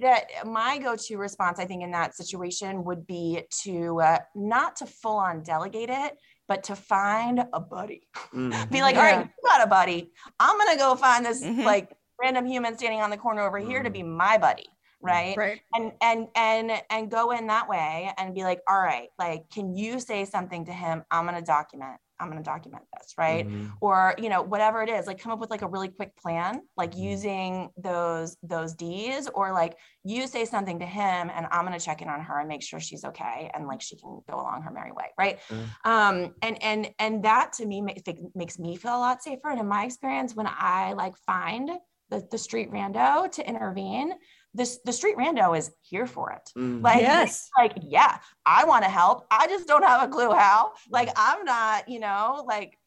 that 0.01 0.25
my 0.45 0.77
go-to 0.77 1.17
response, 1.17 1.59
I 1.59 1.65
think 1.65 1.83
in 1.83 1.91
that 1.91 2.15
situation 2.15 2.83
would 2.83 3.05
be 3.05 3.43
to 3.63 4.01
uh, 4.01 4.19
not 4.35 4.75
to 4.77 4.85
full 4.85 5.17
on 5.17 5.43
delegate 5.43 5.89
it, 5.89 6.17
but 6.51 6.63
to 6.65 6.75
find 6.75 7.45
a 7.53 7.59
buddy. 7.61 8.09
Mm. 8.33 8.69
Be 8.69 8.81
like, 8.81 8.97
all 8.97 9.03
Yeah. 9.03 9.19
right, 9.19 9.25
you 9.25 9.49
got 9.49 9.63
a 9.63 9.67
buddy. 9.67 10.11
I'm 10.37 10.57
going 10.57 10.73
to 10.73 10.77
go 10.77 10.95
find 10.95 11.25
this 11.25 11.41
Mhm. 11.41 11.63
like 11.63 11.95
random 12.21 12.45
human 12.45 12.77
standing 12.77 13.01
on 13.01 13.09
the 13.09 13.15
corner 13.15 13.41
over 13.41 13.57
here 13.57 13.81
to 13.81 13.89
be 13.89 14.03
my 14.03 14.37
buddy. 14.37 14.67
Right 15.03 15.35
Right. 15.37 15.61
and 15.73 15.93
and 16.01 16.27
and 16.35 16.83
and 16.91 17.09
go 17.09 17.31
in 17.31 17.47
that 17.47 17.67
way 17.67 18.13
and 18.19 18.35
be 18.35 18.43
like 18.43 18.61
all 18.67 18.79
right 18.79 19.09
like 19.17 19.49
can 19.49 19.73
you 19.75 19.99
say 19.99 20.25
something 20.25 20.63
to 20.65 20.71
him 20.71 21.03
i'm 21.09 21.25
going 21.25 21.35
to 21.39 21.41
document 21.41 21.97
i'm 22.21 22.29
going 22.29 22.37
to 22.41 22.43
document 22.43 22.83
this 22.97 23.15
right 23.17 23.47
Mhm. 23.47 23.71
or 23.81 24.13
you 24.17 24.29
know 24.29 24.41
whatever 24.41 24.81
it 24.83 24.89
is 24.89 25.07
like 25.07 25.19
come 25.19 25.31
up 25.31 25.39
with 25.39 25.49
like 25.49 25.63
a 25.63 25.67
really 25.67 25.89
quick 25.89 26.15
plan 26.15 26.61
like 26.77 26.91
Mhm. 26.93 26.99
using 27.11 27.69
those 27.77 28.37
those 28.43 28.73
d's 28.75 29.27
or 29.33 29.51
like 29.51 29.75
you 30.03 30.27
say 30.27 30.45
something 30.45 30.79
to 30.79 30.85
him 30.85 31.29
and 31.35 31.47
i'm 31.51 31.65
going 31.65 31.77
to 31.77 31.83
check 31.83 32.01
in 32.01 32.07
on 32.09 32.21
her 32.21 32.39
and 32.39 32.47
make 32.47 32.61
sure 32.63 32.79
she's 32.79 33.03
okay 33.03 33.49
and 33.53 33.67
like 33.67 33.81
she 33.81 33.95
can 33.97 34.21
go 34.29 34.35
along 34.37 34.61
her 34.61 34.71
merry 34.71 34.91
way 34.91 35.07
right 35.17 35.39
Mm. 35.49 35.65
um 35.93 36.35
and 36.41 36.63
and 36.63 36.93
and 36.99 37.23
that 37.23 37.53
to 37.53 37.65
me 37.65 37.81
ma- 37.81 37.93
makes 38.35 38.59
me 38.59 38.75
feel 38.75 38.95
a 38.95 38.99
lot 38.99 39.23
safer 39.23 39.49
and 39.49 39.59
in 39.59 39.67
my 39.67 39.85
experience 39.85 40.35
when 40.35 40.47
i 40.47 40.93
like 40.93 41.15
find 41.25 41.69
the, 42.09 42.27
the 42.29 42.37
street 42.37 42.69
rando 42.71 43.31
to 43.31 43.47
intervene 43.47 44.13
this 44.53 44.79
the 44.85 44.91
street 44.91 45.15
rando 45.17 45.57
is 45.57 45.71
here 45.81 46.05
for 46.05 46.31
it 46.31 46.51
Mhm. 46.57 46.83
like 46.83 47.01
Yes. 47.01 47.49
like 47.57 47.73
yeah 47.81 48.17
i 48.45 48.65
want 48.65 48.83
to 48.83 48.89
help 48.89 49.25
i 49.31 49.47
just 49.47 49.67
don't 49.67 49.83
have 49.83 50.03
a 50.03 50.11
clue 50.11 50.31
how 50.31 50.73
like 50.89 51.09
i'm 51.15 51.43
not 51.45 51.87
you 51.87 51.99
know 51.99 52.43
like 52.47 52.77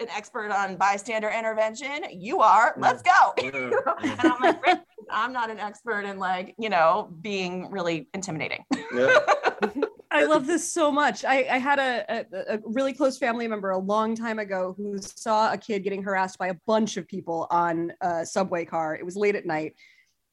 an 0.00 0.08
expert 0.16 0.50
on 0.50 0.76
bystander 0.76 1.28
intervention 1.30 2.04
you 2.12 2.40
are 2.40 2.74
let's 2.78 3.02
go 3.02 3.32
Yeah, 3.42 3.70
yeah. 4.02 4.20
and 4.20 4.20
i'm 4.32 4.40
like 4.40 4.62
"Great, 4.62 4.78
i'm 5.10 5.32
not 5.32 5.50
an 5.50 5.58
expert 5.58 6.02
in 6.02 6.18
like 6.18 6.54
you 6.58 6.68
know 6.70 7.10
being 7.20 7.70
really 7.70 8.08
intimidating 8.14 8.64
Yeah. 8.94 9.18
I 10.12 10.24
love 10.24 10.44
this 10.44 10.72
so 10.72 10.90
much. 10.90 11.24
I, 11.24 11.46
I 11.48 11.58
had 11.58 11.78
a, 11.78 12.04
a, 12.34 12.54
a 12.56 12.58
really 12.64 12.92
close 12.92 13.16
family 13.16 13.46
member 13.46 13.70
a 13.70 13.78
long 13.78 14.16
time 14.16 14.40
ago 14.40 14.74
who 14.76 14.98
saw 14.98 15.52
a 15.52 15.56
kid 15.56 15.84
getting 15.84 16.02
harassed 16.02 16.36
by 16.36 16.48
a 16.48 16.54
bunch 16.66 16.96
of 16.96 17.06
people 17.06 17.46
on 17.48 17.92
a 18.00 18.26
subway 18.26 18.64
car. 18.64 18.96
It 18.96 19.04
was 19.04 19.14
late 19.14 19.36
at 19.36 19.46
night. 19.46 19.76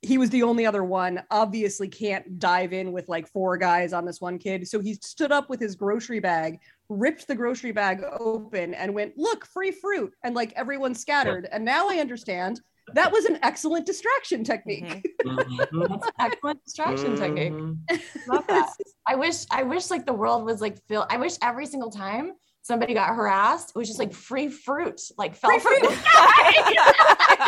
He 0.02 0.18
was 0.18 0.30
the 0.30 0.44
only 0.44 0.66
other 0.66 0.84
one. 0.84 1.24
Obviously, 1.32 1.88
can't 1.88 2.38
dive 2.40 2.72
in 2.72 2.92
with 2.92 3.10
like 3.10 3.28
four 3.28 3.58
guys 3.58 3.94
on 3.94 4.06
this 4.06 4.22
one 4.22 4.38
kid. 4.38 4.68
So 4.68 4.80
he 4.80 4.94
stood 4.96 5.32
up 5.32 5.50
with 5.50 5.60
his 5.60 5.76
grocery 5.76 6.20
bag, 6.20 6.60
ripped 6.88 7.28
the 7.28 7.36
grocery 7.36 7.72
bag 7.72 8.04
open, 8.20 8.74
and 8.76 8.94
went, 8.94 9.14
Look, 9.18 9.46
free 9.46 9.72
fruit. 9.72 10.14
And 10.24 10.36
like 10.36 10.54
everyone 10.56 10.94
scattered. 10.94 11.48
And 11.52 11.66
now 11.66 11.90
I 11.90 11.96
understand 11.98 12.62
that 12.94 13.12
was 13.12 13.26
an 13.26 13.40
excellent 13.44 13.86
distraction 13.86 14.44
technique. 14.44 15.04
Mhm. 15.26 15.60
Mhm. 15.74 16.02
excellent 16.20 16.64
distraction 16.64 17.16
technique 17.18 17.52
Mhm. 17.54 17.78
love 18.28 18.46
that 18.48 18.70
i 19.08 19.16
wish 19.16 19.46
i 19.52 19.62
wish 19.64 19.90
like 19.90 20.06
the 20.06 20.14
world 20.14 20.46
was 20.46 20.62
like 20.62 20.78
filled 20.88 21.08
i 21.10 21.18
wish 21.18 21.34
every 21.42 21.66
single 21.66 21.90
time 21.90 22.32
somebody 22.68 22.94
got 22.94 23.16
harassed, 23.16 23.72
it 23.74 23.78
was 23.78 23.88
just 23.88 23.98
like 23.98 24.14
free 24.14 24.50
fruit, 24.50 25.02
like 25.18 25.36
fell 25.36 25.50
Free 25.52 25.60
fruit. 25.60 25.82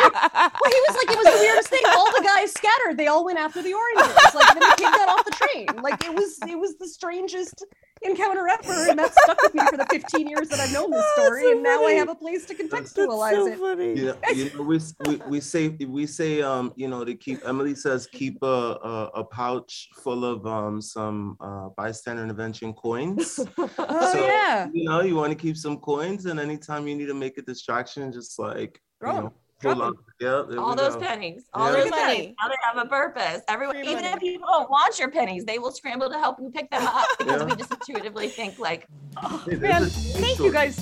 Well, 0.00 0.70
he 0.72 0.80
was 0.88 0.96
like, 0.96 1.10
it 1.10 1.18
was 1.18 1.26
the 1.26 1.38
weirdest 1.40 1.68
thing. 1.68 1.82
All 1.96 2.10
the 2.12 2.22
guys 2.24 2.52
scattered. 2.52 2.96
They 2.96 3.06
all 3.06 3.24
went 3.24 3.38
after 3.38 3.62
the 3.62 3.74
oranges. 3.74 4.34
Like 4.34 4.48
then 4.48 4.60
the 4.60 4.74
kid 4.78 4.84
got 4.92 5.08
off 5.08 5.24
the 5.24 5.32
train. 5.32 5.66
Like 5.82 6.02
it 6.04 6.14
was, 6.14 6.38
it 6.48 6.58
was 6.58 6.76
the 6.78 6.88
strangest 6.88 7.64
encounter 8.02 8.46
ever, 8.48 8.88
and 8.90 8.98
that 8.98 9.12
stuck 9.14 9.40
with 9.42 9.54
me 9.54 9.62
for 9.68 9.76
the 9.76 9.86
15 9.90 10.26
years 10.26 10.48
that 10.48 10.58
I've 10.60 10.72
known 10.72 10.90
this 10.90 11.04
Oh, 11.18 11.24
story. 11.24 11.42
so 11.42 11.52
and 11.52 11.62
now 11.62 11.84
I 11.84 11.92
have 11.92 12.08
a 12.08 12.14
place 12.14 12.46
to 12.46 12.54
That's 12.54 12.92
contextualize 12.92 13.30
so 13.32 13.46
it. 13.48 13.58
funny. 13.58 13.94
you 13.98 14.06
know, 14.06 14.16
you 14.34 14.50
know 14.54 14.62
we, 14.62 14.78
we 15.06 15.16
we 15.28 15.40
say 15.40 15.68
we 15.68 16.06
say 16.06 16.42
um 16.42 16.72
you 16.76 16.88
know 16.88 17.04
to 17.04 17.14
keep 17.14 17.46
Emily 17.46 17.74
says 17.74 18.06
keep 18.06 18.38
a 18.42 18.46
a, 18.46 19.10
a 19.16 19.24
pouch 19.24 19.88
full 20.02 20.24
of 20.24 20.46
um 20.46 20.80
some 20.80 21.36
uh, 21.40 21.68
bystander 21.76 22.22
intervention 22.22 22.72
coins. 22.74 23.38
Oh 23.58 24.12
So, 24.12 24.26
yeah. 24.26 24.68
You 24.72 24.84
know 24.84 25.00
you 25.02 25.16
want 25.16 25.30
to 25.32 25.38
keep 25.38 25.56
some 25.56 25.78
coins, 25.78 26.26
and 26.26 26.40
anytime 26.40 26.86
you 26.88 26.96
need 26.96 27.06
to 27.06 27.14
make 27.14 27.38
a 27.38 27.42
distraction, 27.42 28.12
just 28.12 28.38
like 28.38 28.80
Throw 29.00 29.10
you 29.12 29.18
'em. 29.18 29.24
know, 29.24 29.32
Drop 29.60 29.76
pull 29.76 29.86
'em. 29.86 29.94
Yeah, 30.20 30.42
all 30.58 30.74
those 30.74 30.94
go. 30.94 31.00
pennies, 31.00 31.44
all 31.54 31.66
Yeah. 31.70 31.80
those 31.84 31.90
pennies, 31.90 32.18
money. 32.18 32.34
now 32.40 32.48
they 32.48 32.54
have 32.62 32.76
a 32.84 32.88
purpose. 32.88 33.40
Everyone, 33.48 33.76
Free 33.76 33.84
even 33.88 34.02
money. 34.02 34.08
if 34.14 34.20
people 34.20 34.48
don't 34.50 34.70
want 34.70 34.98
your 34.98 35.10
pennies, 35.10 35.44
they 35.46 35.58
will 35.58 35.70
scramble 35.72 36.10
to 36.10 36.18
help 36.18 36.38
you 36.40 36.50
pick 36.50 36.70
them 36.70 36.86
up 36.86 37.06
because 37.18 37.40
Yeah. 37.40 37.46
we 37.46 37.56
just 37.56 37.72
intuitively 37.72 38.28
think 38.28 38.58
like, 38.58 38.86
oh, 39.22 39.42
Hey, 39.48 39.56
Man, 39.56 39.84
a- 39.84 39.86
thank 39.86 40.38
you 40.38 40.52
guys 40.52 40.78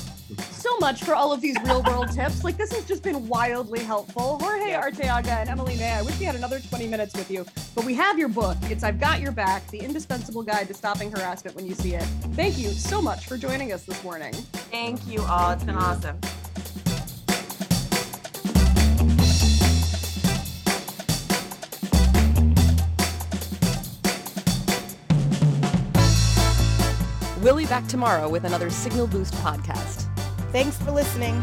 so 0.51 0.77
much 0.79 1.05
for 1.05 1.15
all 1.15 1.33
of 1.33 1.41
these 1.41 1.57
real 1.65 1.83
world 1.85 2.11
tips. 2.13 2.43
Like 2.45 2.57
this 2.57 2.73
has 2.73 2.85
just 2.85 3.03
been 3.03 3.29
wildly 3.29 3.79
helpful. 3.81 4.39
Jorge 4.43 4.71
Yeah. 4.71 4.83
Arteaga 4.83 5.29
and 5.29 5.49
Emily 5.49 5.77
May, 5.77 5.93
I 5.93 6.03
wish 6.03 6.19
we 6.19 6.25
had 6.27 6.35
another 6.35 6.59
20 6.61 6.89
minutes 6.89 7.15
with 7.17 7.31
you, 7.31 7.47
but 7.77 7.85
we 7.85 7.95
have 7.95 8.19
your 8.19 8.29
book. 8.29 8.57
It's 8.65 8.83
I've 8.85 8.99
Got 9.01 9.21
Your 9.21 9.33
Back, 9.33 9.67
the 9.69 9.79
indispensable 9.79 10.43
guide 10.43 10.67
to 10.69 10.75
stopping 10.75 11.11
harassment 11.13 11.55
when 11.57 11.65
you 11.67 11.75
see 11.75 11.95
it. 11.95 12.03
Thank 12.35 12.59
you 12.59 12.69
so 12.71 13.01
much 13.01 13.27
for 13.27 13.37
joining 13.37 13.73
us 13.73 13.85
this 13.85 14.03
morning. 14.05 14.33
thank 14.71 15.05
you 15.07 15.23
all. 15.23 15.51
It's 15.53 15.65
been 15.65 15.77
awesome. 15.77 16.19
We'll 27.49 27.57
be 27.57 27.65
back 27.65 27.87
tomorrow 27.87 28.29
with 28.29 28.45
another 28.45 28.69
Signal 28.69 29.07
Boost 29.07 29.33
podcast. 29.37 30.05
Thanks 30.53 30.77
for 30.77 30.91
listening. 30.91 31.41